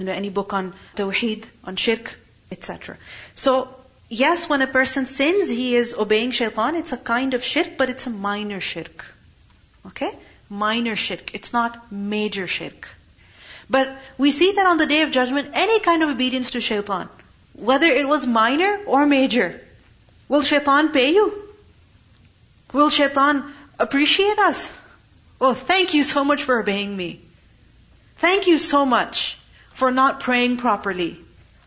you 0.00 0.06
know, 0.06 0.12
any 0.12 0.30
book 0.30 0.52
on 0.52 0.72
tawheed, 0.96 1.44
on 1.62 1.76
shirk, 1.76 2.18
etc. 2.50 2.96
So, 3.34 3.68
yes, 4.08 4.48
when 4.48 4.62
a 4.62 4.66
person 4.66 5.06
sins, 5.06 5.48
he 5.48 5.76
is 5.76 5.94
obeying 5.94 6.32
shaitan. 6.32 6.74
It's 6.74 6.92
a 6.92 6.96
kind 6.96 7.34
of 7.34 7.44
shirk, 7.44 7.76
but 7.78 7.88
it's 7.88 8.06
a 8.06 8.10
minor 8.10 8.60
shirk. 8.60 9.06
Okay? 9.86 10.12
minor 10.50 10.96
shirk. 10.96 11.32
It's 11.32 11.52
not 11.52 11.92
major 11.92 12.46
shirk. 12.46 12.88
But 13.70 13.96
we 14.18 14.32
see 14.32 14.52
that 14.52 14.66
on 14.66 14.78
the 14.78 14.86
day 14.86 15.02
of 15.02 15.12
judgment, 15.12 15.50
any 15.54 15.78
kind 15.80 16.02
of 16.02 16.10
obedience 16.10 16.50
to 16.52 16.60
shaitan, 16.60 17.08
whether 17.54 17.86
it 17.86 18.06
was 18.06 18.26
minor 18.26 18.80
or 18.84 19.06
major, 19.06 19.60
will 20.28 20.42
shaitan 20.42 20.90
pay 20.90 21.12
you? 21.14 21.26
Will 22.72 22.90
shaitan 22.90 23.52
appreciate 23.78 24.38
us? 24.38 24.72
Oh, 25.40 25.54
thank 25.54 25.94
you 25.94 26.02
so 26.02 26.24
much 26.24 26.42
for 26.42 26.58
obeying 26.58 26.96
me. 26.96 27.20
Thank 28.18 28.48
you 28.48 28.58
so 28.58 28.84
much 28.84 29.38
for 29.80 29.90
not 29.90 30.20
praying 30.20 30.58
properly. 30.58 31.16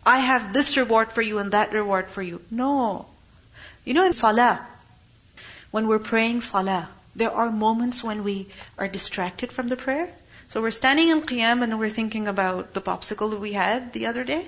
I 0.06 0.20
have 0.20 0.54
this 0.54 0.78
reward 0.78 1.12
for 1.12 1.24
you 1.24 1.40
and 1.40 1.54
that 1.54 1.74
reward 1.74 2.10
for 2.16 2.22
you. 2.22 2.42
No. 2.52 3.08
You 3.86 3.96
know 3.96 4.06
in 4.06 4.14
salah, 4.14 4.68
when 5.72 5.88
we're 5.88 6.04
praying 6.10 6.42
salah, 6.42 6.90
there 7.16 7.32
are 7.32 7.50
moments 7.50 8.04
when 8.04 8.24
we 8.24 8.46
are 8.78 8.88
distracted 8.88 9.52
from 9.52 9.68
the 9.68 9.76
prayer. 9.76 10.14
So 10.50 10.62
we're 10.62 10.78
standing 10.80 11.10
in 11.10 11.24
Qiyam 11.24 11.64
and 11.64 11.80
we're 11.80 11.90
thinking 11.90 12.28
about 12.28 12.76
the 12.76 12.82
popsicle 12.82 13.32
that 13.32 13.40
we 13.40 13.54
had 13.54 13.92
the 13.94 14.06
other 14.06 14.24
day 14.24 14.46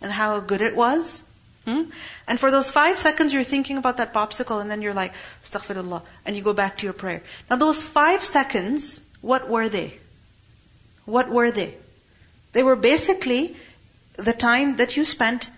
and 0.00 0.12
how 0.12 0.38
good 0.38 0.60
it 0.60 0.76
was. 0.76 1.24
Hmm? 1.64 1.82
And 2.28 2.38
for 2.38 2.52
those 2.52 2.70
five 2.70 2.96
seconds, 3.00 3.34
you're 3.34 3.50
thinking 3.56 3.76
about 3.76 3.96
that 3.96 4.14
popsicle 4.14 4.60
and 4.60 4.70
then 4.70 4.82
you're 4.82 4.98
like, 5.02 5.12
astaghfirullah, 5.42 6.02
and 6.24 6.36
you 6.36 6.42
go 6.42 6.52
back 6.52 6.78
to 6.78 6.86
your 6.86 6.98
prayer. 7.04 7.22
Now 7.50 7.56
those 7.56 7.82
five 7.82 8.24
seconds, 8.24 9.00
what 9.20 9.48
were 9.48 9.68
they? 9.68 9.94
What 11.06 11.28
were 11.28 11.50
they? 11.50 11.74
They 12.52 12.62
were 12.62 12.76
basically 12.76 13.56
the 14.16 14.32
time 14.32 14.76
that 14.76 14.96
you 14.96 15.04
spent 15.04 15.50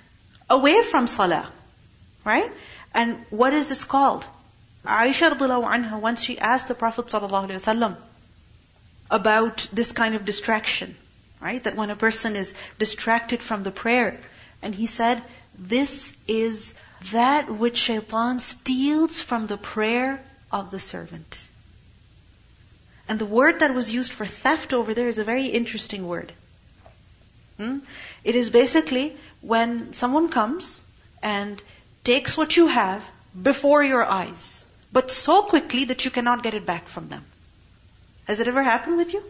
away 0.48 0.82
from 0.82 1.06
salah. 1.06 1.48
Right? 2.24 2.50
And 2.94 3.24
what 3.30 3.54
is 3.54 3.68
this 3.68 3.84
called? 3.84 4.26
Aisha 4.84 5.30
anha, 5.30 6.00
once 6.00 6.22
she 6.22 6.38
asked 6.38 6.68
the 6.68 6.74
Prophet 6.74 7.12
about 9.10 9.68
this 9.72 9.92
kind 9.92 10.14
of 10.14 10.24
distraction, 10.24 10.96
right? 11.40 11.62
That 11.62 11.76
when 11.76 11.90
a 11.90 11.96
person 11.96 12.34
is 12.34 12.54
distracted 12.78 13.42
from 13.42 13.62
the 13.62 13.70
prayer, 13.70 14.18
and 14.62 14.74
he 14.74 14.86
said, 14.86 15.22
this 15.58 16.16
is 16.26 16.74
that 17.12 17.50
which 17.50 17.76
shaitan 17.76 18.38
steals 18.40 19.20
from 19.20 19.46
the 19.46 19.56
prayer 19.56 20.20
of 20.50 20.70
the 20.70 20.80
servant. 20.80 21.46
And 23.08 23.18
the 23.18 23.26
word 23.26 23.60
that 23.60 23.74
was 23.74 23.90
used 23.90 24.12
for 24.12 24.26
theft 24.26 24.72
over 24.72 24.94
there 24.94 25.08
is 25.08 25.18
a 25.18 25.24
very 25.24 25.46
interesting 25.46 26.06
word. 26.06 26.32
Hmm? 27.62 27.78
It 28.24 28.36
is 28.36 28.50
basically 28.50 29.16
when 29.40 29.92
someone 29.92 30.28
comes 30.28 30.84
and 31.22 31.62
takes 32.04 32.36
what 32.36 32.56
you 32.56 32.66
have 32.66 33.08
before 33.50 33.82
your 33.82 34.04
eyes 34.04 34.64
but 34.92 35.10
so 35.10 35.42
quickly 35.42 35.86
that 35.86 36.04
you 36.04 36.10
cannot 36.10 36.42
get 36.42 36.54
it 36.54 36.66
back 36.66 36.86
from 36.86 37.08
them. 37.08 37.24
Has 38.26 38.40
it 38.40 38.48
ever 38.48 38.62
happened 38.62 38.98
with 38.98 39.14
you? 39.14 39.22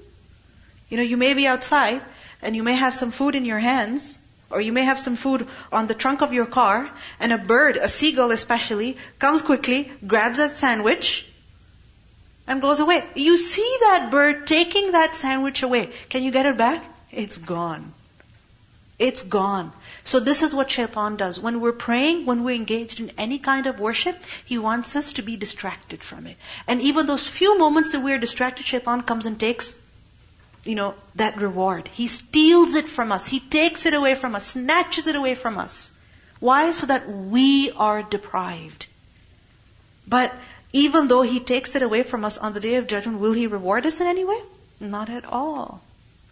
You 0.88 0.96
know, 0.96 1.04
you 1.04 1.16
may 1.16 1.34
be 1.34 1.46
outside 1.46 2.02
and 2.42 2.56
you 2.56 2.62
may 2.62 2.74
have 2.74 2.94
some 2.94 3.12
food 3.12 3.36
in 3.36 3.44
your 3.44 3.60
hands, 3.60 4.18
or 4.50 4.60
you 4.60 4.72
may 4.72 4.84
have 4.84 4.98
some 4.98 5.14
food 5.16 5.46
on 5.70 5.86
the 5.86 5.94
trunk 5.94 6.20
of 6.20 6.32
your 6.32 6.44
car, 6.44 6.90
and 7.20 7.32
a 7.32 7.38
bird, 7.38 7.76
a 7.76 7.88
seagull 7.88 8.32
especially, 8.32 8.96
comes 9.20 9.40
quickly, 9.40 9.90
grabs 10.06 10.38
that 10.38 10.50
sandwich, 10.50 11.24
and 12.48 12.60
goes 12.60 12.80
away. 12.80 13.04
You 13.14 13.36
see 13.38 13.76
that 13.82 14.10
bird 14.10 14.46
taking 14.48 14.92
that 14.92 15.14
sandwich 15.14 15.62
away. 15.62 15.90
Can 16.08 16.24
you 16.24 16.32
get 16.32 16.46
it 16.46 16.58
back? 16.58 16.84
It's 17.12 17.38
gone. 17.38 17.92
It's 18.98 19.22
gone. 19.22 19.72
So 20.04 20.20
this 20.20 20.42
is 20.42 20.54
what 20.54 20.70
shaitan 20.70 21.16
does. 21.16 21.40
When 21.40 21.60
we're 21.60 21.72
praying, 21.72 22.26
when 22.26 22.44
we're 22.44 22.54
engaged 22.54 23.00
in 23.00 23.10
any 23.18 23.38
kind 23.38 23.66
of 23.66 23.80
worship, 23.80 24.16
he 24.44 24.58
wants 24.58 24.94
us 24.96 25.14
to 25.14 25.22
be 25.22 25.36
distracted 25.36 26.02
from 26.02 26.26
it. 26.26 26.36
And 26.68 26.80
even 26.80 27.06
those 27.06 27.26
few 27.26 27.58
moments 27.58 27.90
that 27.90 28.00
we're 28.00 28.18
distracted, 28.18 28.66
shaitan 28.66 29.02
comes 29.02 29.26
and 29.26 29.40
takes, 29.40 29.76
you 30.64 30.74
know, 30.74 30.94
that 31.16 31.36
reward. 31.40 31.88
He 31.88 32.06
steals 32.06 32.74
it 32.74 32.88
from 32.88 33.12
us. 33.12 33.26
He 33.26 33.40
takes 33.40 33.86
it 33.86 33.94
away 33.94 34.14
from 34.14 34.34
us, 34.34 34.46
snatches 34.46 35.06
it 35.06 35.16
away 35.16 35.34
from 35.34 35.58
us. 35.58 35.90
Why? 36.38 36.70
So 36.72 36.86
that 36.86 37.08
we 37.08 37.70
are 37.72 38.02
deprived. 38.02 38.86
But 40.06 40.34
even 40.72 41.08
though 41.08 41.22
he 41.22 41.40
takes 41.40 41.74
it 41.76 41.82
away 41.82 42.02
from 42.02 42.24
us 42.24 42.38
on 42.38 42.52
the 42.52 42.60
day 42.60 42.76
of 42.76 42.86
judgment, 42.86 43.20
will 43.20 43.32
he 43.32 43.46
reward 43.46 43.86
us 43.86 44.00
in 44.00 44.06
any 44.06 44.24
way? 44.24 44.40
Not 44.80 45.10
at 45.10 45.24
all. 45.24 45.80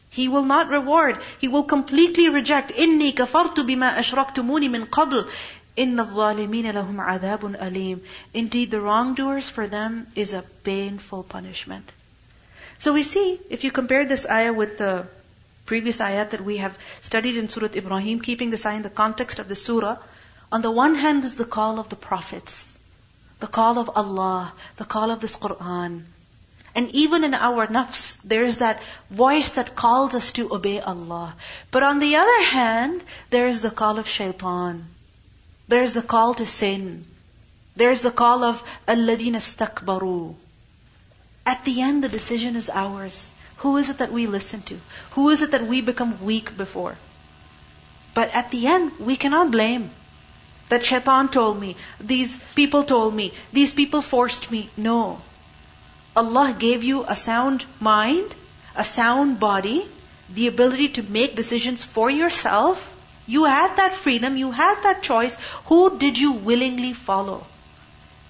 He 0.09 0.27
will 0.29 0.43
not 0.43 0.69
reward. 0.69 1.19
He 1.39 1.47
will 1.47 1.63
completely 1.63 2.29
reject. 2.29 2.71
إِنِّي 2.71 3.13
كَفَرْتُ 3.15 3.55
بِمَا 3.55 3.97
أَشْرَكْتُمُونِ 3.97 4.69
مِنْ 4.69 4.85
قَبْلِ 4.85 5.29
إِنَّ 5.77 5.99
الظَّالِمِينَ 5.99 6.71
لَهُمْ 6.71 6.95
عَذَابٌ 6.95 7.59
أَلِيمٌ 7.59 7.99
Indeed, 8.33 8.71
the 8.71 8.79
wrongdoers 8.79 9.49
for 9.49 9.67
them 9.67 10.07
is 10.15 10.33
a 10.33 10.43
painful 10.63 11.23
punishment. 11.23 11.91
So 12.79 12.93
we 12.93 13.03
see, 13.03 13.39
if 13.49 13.63
you 13.65 13.71
compare 13.71 14.05
this 14.05 14.25
ayah 14.25 14.53
with 14.53 14.77
the 14.77 15.05
previous 15.65 15.99
ayat 15.99 16.29
that 16.29 16.45
we 16.45 16.57
have 16.57 16.77
studied 17.01 17.38
in 17.38 17.49
Surah 17.49 17.75
Ibrahim, 17.75 18.21
keeping 18.21 18.49
this 18.51 18.65
ayah 18.65 18.77
in 18.77 18.83
the 18.83 18.89
context 18.89 19.39
of 19.39 19.47
the 19.49 19.55
surah, 19.55 19.97
on 20.51 20.61
the 20.61 20.71
one 20.71 20.95
hand 20.95 21.25
is 21.25 21.35
the 21.35 21.45
call 21.45 21.79
of 21.79 21.89
the 21.89 21.95
prophets, 21.95 22.77
the 23.39 23.47
call 23.47 23.79
of 23.79 23.89
Allah, 23.95 24.53
the 24.77 24.85
call 24.85 25.11
of 25.11 25.19
this 25.19 25.35
Quran, 25.35 26.03
and 26.74 26.88
even 26.90 27.24
in 27.24 27.35
our 27.35 27.66
nafs, 27.66 28.16
there 28.22 28.44
is 28.44 28.59
that 28.59 28.80
voice 29.11 29.50
that 29.50 29.74
calls 29.74 30.14
us 30.14 30.33
to 30.33 30.54
obey 30.54 30.80
Allah. 30.80 31.35
But 31.70 31.83
on 31.83 31.98
the 31.98 32.16
other 32.16 32.42
hand, 32.44 33.02
there 33.30 33.46
is 33.46 33.62
the 33.62 33.70
call 33.70 33.98
of 33.98 34.09
shaitan. 34.09 34.87
There 35.68 35.83
is 35.83 35.94
the 35.94 36.02
call 36.02 36.35
to 36.35 36.46
sin. 36.46 37.06
There 37.76 37.90
is 37.90 38.02
the 38.02 38.11
call 38.11 38.44
of 38.44 38.62
alladina 38.87 39.40
stakbaru. 39.40 40.35
At 41.46 41.64
the 41.64 41.80
end, 41.83 42.04
the 42.04 42.09
decision 42.09 42.56
is 42.56 42.70
ours. 42.70 43.30
Who 43.59 43.76
is 43.76 43.90
it 43.90 43.98
that 43.98 44.12
we 44.12 44.26
listen 44.26 44.62
to? 44.62 44.80
Who 45.12 45.30
is 45.30 45.42
it 45.42 45.50
that 45.52 45.66
we 45.66 45.80
become 45.80 46.24
weak 46.24 46.56
before? 46.56 46.96
But 48.14 48.30
at 48.30 48.50
the 48.50 48.66
end, 48.66 48.98
we 48.98 49.16
cannot 49.16 49.50
blame. 49.50 49.90
That 50.68 50.85
shaitan 50.85 51.28
told 51.28 51.61
me, 51.61 51.76
these 52.00 52.38
people 52.54 52.85
told 52.85 53.14
me, 53.14 53.33
these 53.52 53.72
people 53.72 54.02
forced 54.02 54.50
me. 54.50 54.68
No. 54.76 55.20
Allah 56.15 56.55
gave 56.57 56.83
you 56.83 57.03
a 57.07 57.15
sound 57.15 57.65
mind, 57.79 58.33
a 58.75 58.83
sound 58.83 59.39
body, 59.39 59.85
the 60.29 60.47
ability 60.47 60.89
to 60.89 61.03
make 61.03 61.35
decisions 61.35 61.83
for 61.83 62.09
yourself. 62.09 62.91
You 63.27 63.45
had 63.45 63.75
that 63.77 63.95
freedom, 63.95 64.38
you 64.38 64.51
had 64.51 64.81
that 64.83 65.03
choice. 65.03 65.38
Who 65.65 65.97
did 65.97 66.17
you 66.17 66.31
willingly 66.31 66.93
follow? 66.93 67.45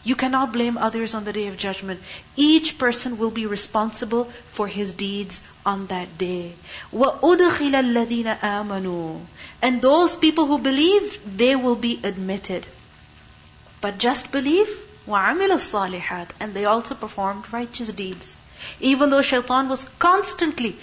You 0.06 0.16
cannot 0.16 0.54
blame 0.54 0.78
others 0.78 1.16
on 1.16 1.26
the 1.26 1.34
day 1.34 1.48
of 1.48 1.58
judgment. 1.58 2.00
Each 2.36 2.78
person 2.78 3.18
will 3.18 3.32
be 3.32 3.48
responsible 3.48 4.26
for 4.52 4.68
his 4.68 4.94
deeds 4.94 5.42
on 5.66 5.88
that 5.88 6.18
day. 6.20 6.54
وَأُدْخِلَ 6.94 7.74
الَّذِينَ 7.74 8.40
آمَنُوا 8.40 9.20
And 9.64 9.82
those 9.82 10.16
people 10.16 10.46
who 10.46 10.60
believe, 10.60 11.20
they 11.38 11.56
will 11.56 11.76
be 11.76 12.00
admitted. 12.04 12.68
But 13.82 13.98
just 13.98 14.32
believe, 14.32 14.70
وَعَمِلُوا 15.10 15.60
الصَّالِحَاتِ 15.62 16.30
And 16.40 16.54
they 16.54 16.66
also 16.66 16.96
performed 16.96 17.46
righteous 17.52 17.90
deeds. 17.90 18.36
Even 18.80 19.12
though 19.12 19.22
shaitan 19.22 19.70
was 19.70 19.88
constantly 20.00 20.78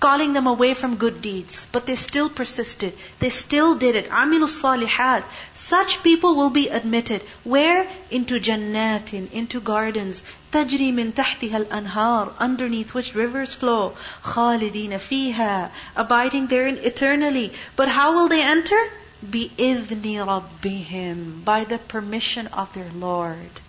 calling 0.00 0.32
them 0.32 0.46
away 0.46 0.72
from 0.74 0.96
good 0.96 1.20
deeds. 1.22 1.66
But 1.70 1.86
they 1.86 1.94
still 1.94 2.28
persisted. 2.28 2.96
They 3.20 3.28
still 3.28 3.74
did 3.76 3.94
it. 3.94 4.08
Amilu 4.08 4.48
salihat. 4.48 5.22
Such 5.52 6.02
people 6.02 6.34
will 6.34 6.50
be 6.50 6.68
admitted. 6.68 7.22
Where? 7.44 7.86
Into 8.10 8.40
jannatin, 8.40 9.30
into 9.30 9.60
gardens. 9.60 10.22
Tajri 10.50 10.92
min 10.92 11.12
tahtiha 11.12 11.60
al-anhar. 11.60 12.32
Underneath 12.38 12.94
which 12.94 13.14
rivers 13.14 13.54
flow. 13.54 13.94
Khalidina 14.24 14.98
fiha. 15.08 15.70
Abiding 15.94 16.46
therein 16.48 16.78
eternally. 16.78 17.52
But 17.76 17.88
how 17.88 18.14
will 18.14 18.28
they 18.28 18.42
enter? 18.42 18.80
بِإِذْنِ 19.24 20.02
رَبِّهِمْ 20.34 21.44
By 21.44 21.64
the 21.64 21.76
permission 21.76 22.46
of 22.48 22.72
their 22.72 22.90
Lord. 22.94 23.60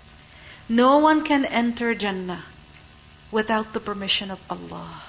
No 0.68 0.98
one 0.98 1.24
can 1.24 1.44
enter 1.44 1.94
Jannah 1.94 2.42
without 3.31 3.72
the 3.72 3.81
permission 3.81 4.31
of 4.31 4.40
Allah. 4.50 5.02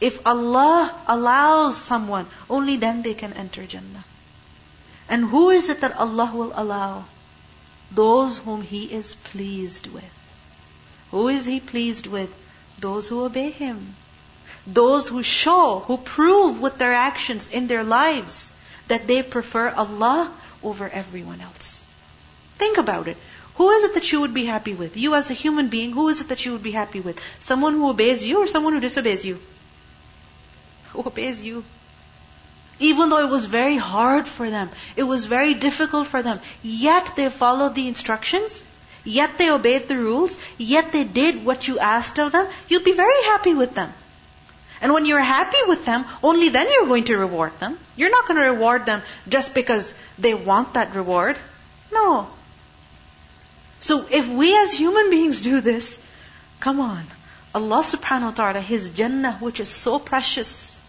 If 0.00 0.26
Allah 0.26 0.94
allows 1.06 1.76
someone, 1.76 2.26
only 2.50 2.76
then 2.76 3.02
they 3.02 3.14
can 3.14 3.32
enter 3.32 3.64
Jannah. 3.64 4.04
And 5.08 5.24
who 5.24 5.50
is 5.50 5.68
it 5.68 5.80
that 5.82 5.96
Allah 5.96 6.30
will 6.34 6.52
allow? 6.54 7.04
Those 7.92 8.38
whom 8.38 8.62
He 8.62 8.92
is 8.92 9.14
pleased 9.14 9.86
with. 9.86 10.12
Who 11.10 11.28
is 11.28 11.44
He 11.44 11.60
pleased 11.60 12.06
with? 12.06 12.32
Those 12.78 13.08
who 13.08 13.24
obey 13.24 13.50
Him. 13.50 13.94
Those 14.66 15.08
who 15.08 15.22
show, 15.22 15.84
who 15.86 15.96
prove 15.98 16.60
with 16.60 16.78
their 16.78 16.94
actions 16.94 17.48
in 17.48 17.66
their 17.66 17.84
lives 17.84 18.50
that 18.88 19.06
they 19.06 19.22
prefer 19.22 19.70
Allah 19.70 20.32
over 20.62 20.88
everyone 20.88 21.40
else. 21.40 21.84
Think 22.58 22.78
about 22.78 23.08
it. 23.08 23.16
Who 23.56 23.70
is 23.70 23.84
it 23.84 23.94
that 23.94 24.10
you 24.10 24.20
would 24.20 24.34
be 24.34 24.44
happy 24.46 24.74
with? 24.74 24.96
You 24.96 25.14
as 25.14 25.30
a 25.30 25.34
human 25.34 25.68
being, 25.68 25.92
who 25.92 26.08
is 26.08 26.20
it 26.20 26.28
that 26.28 26.44
you 26.44 26.52
would 26.52 26.62
be 26.62 26.72
happy 26.72 27.00
with? 27.00 27.20
Someone 27.40 27.74
who 27.74 27.88
obeys 27.88 28.24
you 28.24 28.38
or 28.38 28.46
someone 28.46 28.72
who 28.72 28.80
disobeys 28.80 29.24
you? 29.24 29.40
who 30.94 31.02
obeys 31.06 31.42
you. 31.42 31.64
Even 32.78 33.08
though 33.08 33.18
it 33.18 33.28
was 33.28 33.44
very 33.44 33.76
hard 33.76 34.26
for 34.26 34.50
them, 34.50 34.70
it 34.96 35.04
was 35.04 35.26
very 35.26 35.54
difficult 35.54 36.06
for 36.06 36.22
them, 36.22 36.40
yet 36.62 37.14
they 37.16 37.28
followed 37.28 37.74
the 37.74 37.86
instructions, 37.88 38.64
yet 39.04 39.38
they 39.38 39.50
obeyed 39.50 39.86
the 39.88 39.96
rules, 39.96 40.38
yet 40.58 40.90
they 40.92 41.04
did 41.04 41.44
what 41.44 41.68
you 41.68 41.78
asked 41.78 42.18
of 42.18 42.32
them, 42.32 42.48
you'd 42.68 42.84
be 42.84 42.92
very 42.92 43.22
happy 43.24 43.54
with 43.54 43.74
them. 43.74 43.92
And 44.80 44.92
when 44.92 45.06
you're 45.06 45.20
happy 45.20 45.62
with 45.66 45.84
them, 45.84 46.04
only 46.22 46.48
then 46.48 46.70
you're 46.70 46.86
going 46.86 47.04
to 47.04 47.16
reward 47.16 47.58
them. 47.58 47.78
You're 47.96 48.10
not 48.10 48.26
going 48.26 48.40
to 48.40 48.50
reward 48.50 48.86
them 48.86 49.02
just 49.28 49.54
because 49.54 49.94
they 50.18 50.34
want 50.34 50.74
that 50.74 50.94
reward. 50.94 51.38
No. 51.92 52.28
So 53.80 54.06
if 54.10 54.28
we 54.28 54.56
as 54.62 54.72
human 54.72 55.10
beings 55.10 55.42
do 55.42 55.60
this, 55.60 55.98
come 56.60 56.80
on. 56.80 57.04
Allah 57.54 57.82
subhanahu 57.82 58.30
wa 58.30 58.30
ta'ala, 58.30 58.60
His 58.60 58.90
Jannah, 58.90 59.36
which 59.40 59.60
is 59.60 59.68
so 59.68 59.98
precious, 59.98 60.80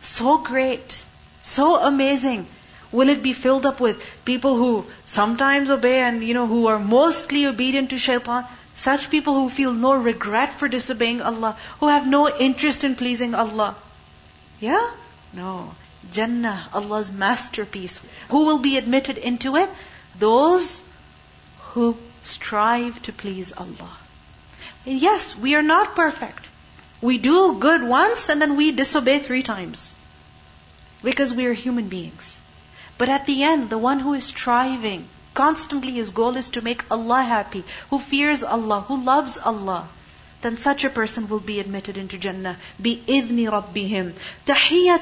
so 0.00 0.38
great, 0.38 1.04
so 1.42 1.76
amazing. 1.76 2.46
Will 2.90 3.08
it 3.08 3.22
be 3.22 3.32
filled 3.32 3.66
up 3.66 3.80
with 3.80 4.02
people 4.24 4.56
who 4.56 4.86
sometimes 5.04 5.70
obey 5.70 6.00
and, 6.00 6.22
you 6.22 6.32
know, 6.32 6.46
who 6.46 6.68
are 6.68 6.78
mostly 6.78 7.46
obedient 7.46 7.90
to 7.90 7.98
shaitan? 7.98 8.44
Such 8.76 9.10
people 9.10 9.34
who 9.34 9.50
feel 9.50 9.72
no 9.72 9.94
regret 9.94 10.54
for 10.54 10.68
disobeying 10.68 11.20
Allah, 11.20 11.56
who 11.80 11.88
have 11.88 12.06
no 12.06 12.28
interest 12.28 12.84
in 12.84 12.94
pleasing 12.94 13.34
Allah. 13.34 13.74
Yeah? 14.60 14.90
No. 15.32 15.74
Jannah, 16.12 16.68
Allah's 16.72 17.10
masterpiece. 17.10 18.00
Who 18.28 18.44
will 18.46 18.58
be 18.58 18.76
admitted 18.78 19.18
into 19.18 19.56
it? 19.56 19.68
Those 20.18 20.80
who 21.74 21.96
strive 22.22 23.02
to 23.02 23.12
please 23.12 23.52
Allah. 23.52 23.96
Yes, 24.84 25.36
we 25.36 25.54
are 25.56 25.62
not 25.62 25.96
perfect. 25.96 26.48
We 27.02 27.18
do 27.18 27.58
good 27.58 27.82
once 27.82 28.28
and 28.28 28.40
then 28.40 28.56
we 28.56 28.70
disobey 28.70 29.18
three 29.18 29.42
times 29.42 29.96
because 31.02 31.34
we 31.34 31.46
are 31.46 31.52
human 31.52 31.88
beings. 31.88 32.38
But 32.96 33.08
at 33.08 33.26
the 33.26 33.42
end, 33.42 33.70
the 33.70 33.78
one 33.78 33.98
who 33.98 34.14
is 34.14 34.24
striving, 34.24 35.08
constantly 35.34 35.92
his 35.92 36.12
goal 36.12 36.36
is 36.36 36.48
to 36.50 36.62
make 36.62 36.84
Allah 36.92 37.22
happy, 37.22 37.64
who 37.90 37.98
fears 37.98 38.44
Allah, 38.44 38.82
who 38.82 39.02
loves 39.02 39.36
Allah, 39.36 39.88
then 40.42 40.56
such 40.56 40.84
a 40.84 40.90
person 40.90 41.28
will 41.28 41.40
be 41.40 41.58
admitted 41.58 41.96
into 41.96 42.18
Jannah. 42.18 42.56
Bi 42.78 43.00
idni 43.08 43.48
rabbihim. 43.50 44.14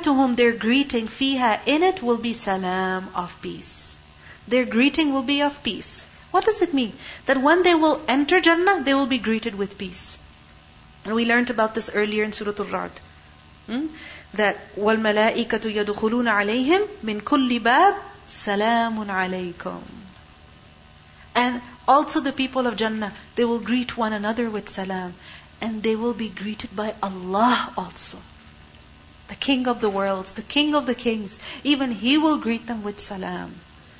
whom 0.06 0.36
their 0.36 0.52
greeting, 0.52 1.06
fiha, 1.06 1.60
in 1.66 1.82
it 1.82 2.02
will 2.02 2.16
be 2.16 2.32
salam 2.32 3.10
of 3.14 3.36
peace. 3.42 3.96
Their 4.48 4.64
greeting 4.64 5.12
will 5.12 5.22
be 5.22 5.42
of 5.42 5.62
peace. 5.62 6.06
What 6.31 6.45
does 6.45 6.61
it 6.61 6.73
mean? 6.73 6.93
That 7.25 7.41
when 7.41 7.63
they 7.63 7.73
will 7.73 8.01
enter 8.07 8.41
Jannah, 8.41 8.83
they 8.83 8.93
will 8.93 9.05
be 9.05 9.17
greeted 9.17 9.55
with 9.55 9.77
peace. 9.77 10.17
And 11.05 11.15
we 11.15 11.25
learned 11.25 11.49
about 11.49 11.73
this 11.73 11.89
earlier 11.93 12.23
in 12.23 12.33
Surah 12.33 12.53
Al-Ra'd. 12.59 12.91
Hmm? 13.67 13.87
That 14.33 14.57
وَالْمَلَائِكَةُ 14.75 15.63
يَدْخُلُونَ 15.73 16.27
عَلَيْهِمْ 16.27 16.87
مِنْ 17.03 17.21
كُلِّ 17.21 17.59
بَابٍ 17.59 17.95
سَلَامٌ 18.27 19.05
عَلَيْكُمْ 19.05 19.81
And 21.35 21.61
also 21.87 22.19
the 22.19 22.33
people 22.33 22.67
of 22.67 22.75
Jannah, 22.75 23.13
they 23.35 23.45
will 23.45 23.59
greet 23.59 23.95
one 23.95 24.11
another 24.11 24.49
with 24.49 24.67
salam. 24.67 25.13
And 25.61 25.81
they 25.81 25.95
will 25.95 26.13
be 26.13 26.29
greeted 26.29 26.75
by 26.75 26.93
Allah 27.01 27.73
also. 27.77 28.19
The 29.29 29.35
King 29.35 29.67
of 29.67 29.81
the 29.81 29.89
worlds, 29.89 30.33
the 30.33 30.41
King 30.41 30.75
of 30.75 30.85
the 30.85 30.95
kings. 30.95 31.39
Even 31.63 31.91
He 31.91 32.17
will 32.17 32.37
greet 32.37 32.67
them 32.67 32.83
with 32.83 32.99
salam. 32.99 33.55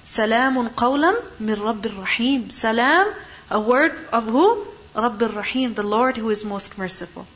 Salamun 0.06 0.70
qawlam 0.70 1.16
min 1.40 1.56
Rabbir 1.56 1.98
Rahim. 1.98 2.50
Salam, 2.50 3.14
a 3.52 3.60
word 3.60 3.94
of 4.12 4.26
who? 4.26 4.66
Rabbir 4.96 5.36
Rahim, 5.36 5.74
the 5.74 5.84
Lord 5.84 6.18
who 6.18 6.30
is 6.30 6.44
most 6.44 6.78
merciful. 6.78 7.28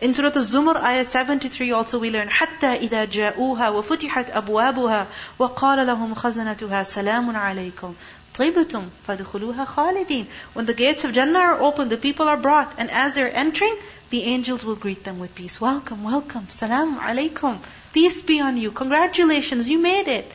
In 0.00 0.14
Surah 0.14 0.30
Al-Zumar, 0.36 0.76
ayah 0.76 1.04
73 1.04 1.72
also 1.72 1.98
we 1.98 2.10
learn, 2.10 2.28
حَتَّى 2.28 2.88
إِذَا 2.88 3.06
جَاءُوهَا 3.10 3.72
وَفُتِحَتْ 3.82 4.30
أَبْوَابُهَا 4.30 5.06
وَقَالَ 5.40 5.86
لَهُمْ 5.86 6.14
خَزَنَتُهَا 6.14 6.84
سَلَامٌ 6.84 7.34
عَلَيْكُمْ 7.34 7.94
طِيبَتُمْ 8.34 8.88
فَدْخُلُوهَا 9.08 9.66
خَالِدِينَ 9.66 10.26
When 10.52 10.66
the 10.66 10.74
gates 10.74 11.02
of 11.02 11.12
Jannah 11.12 11.40
are 11.40 11.60
open, 11.60 11.88
the 11.88 11.96
people 11.96 12.28
are 12.28 12.36
brought, 12.36 12.74
and 12.78 12.88
as 12.92 13.16
they're 13.16 13.34
entering, 13.34 13.74
the 14.10 14.22
angels 14.22 14.64
will 14.64 14.76
greet 14.76 15.02
them 15.02 15.18
with 15.18 15.34
peace. 15.34 15.60
Welcome, 15.60 16.04
welcome, 16.04 16.48
salam 16.48 17.00
alaikum. 17.00 17.58
Peace 17.92 18.22
be 18.22 18.40
on 18.40 18.56
you. 18.56 18.70
Congratulations, 18.70 19.68
you 19.68 19.78
made 19.80 20.06
it. 20.06 20.30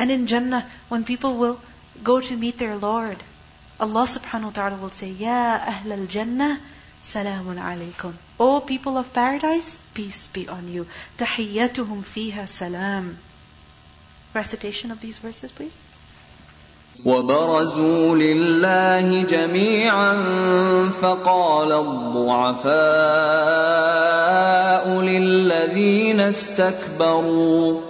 And 0.00 0.10
in 0.10 0.26
Jannah, 0.26 0.66
when 0.88 1.04
people 1.04 1.36
will 1.36 1.60
go 2.04 2.20
to 2.20 2.36
meet 2.36 2.58
their 2.58 2.76
Lord, 2.76 3.16
Allah 3.80 4.04
subhanahu 4.04 4.44
wa 4.44 4.50
ta'ala 4.50 4.76
will 4.76 4.90
say, 4.90 5.08
Ya 5.08 5.58
Ahl 5.72 5.92
al 5.92 6.06
Jannah, 6.06 6.60
Salamun 7.02 7.58
alaykum. 7.62 8.14
O 8.40 8.60
people 8.60 8.96
of 8.98 9.12
paradise, 9.12 9.80
peace 9.94 10.28
be 10.28 10.48
on 10.48 10.68
you. 10.68 10.86
Tahiyyatuhum 11.18 12.02
fiha 12.02 12.48
salam. 12.48 13.18
Recitation 14.34 14.90
of 14.90 15.00
these 15.00 15.18
verses, 15.18 15.52
please. 15.52 15.82
وبرزوا 17.04 18.16
لله 18.16 19.22
جميعا 19.22 20.14
فقال 20.90 21.72
الضعفاء 21.72 22.76
للذين 25.00 26.20
استكبروا 26.20 27.89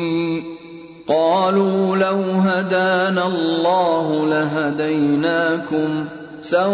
قالوا 1.11 1.97
لو 1.97 2.21
هدانا 2.39 3.27
الله 3.27 4.25
لهديناكم 4.25 6.05
سواء 6.41 6.71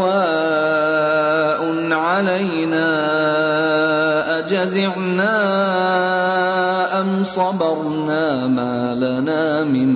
علينا 1.92 2.90
أجزعنا 4.40 5.38
أم 7.02 7.24
صبرنا 7.24 8.48
ما 8.48 8.96
لنا 8.96 9.64
من 9.64 9.96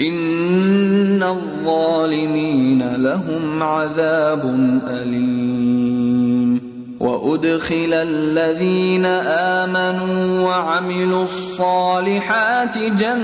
ان 0.00 1.22
الظالمين 1.22 2.96
لهم 2.96 3.62
عذاب 3.62 4.44
اليم 4.86 6.60
وادخل 7.00 7.92
الذين 7.92 9.06
امنوا 9.06 10.48
وعملوا 10.48 11.22
الصالحات 11.22 12.78
جنات 12.78 13.14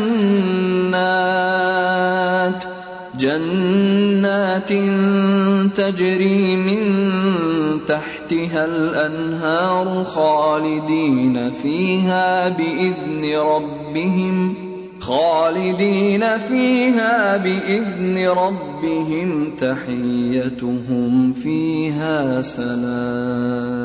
جنات 3.19 4.73
تجري 5.77 6.57
من 6.57 6.81
تحتها 7.87 8.65
الانهار 8.65 10.05
خالدين 10.05 11.51
فيها 11.51 12.49
باذن 12.49 13.37
ربهم 13.37 14.70
خالدين 15.11 16.39
فيها 16.39 17.37
بإذن 17.37 18.29
ربهم 18.29 19.51
تحيتهم 19.59 21.33
فيها 21.33 22.41
سلام. 22.41 23.81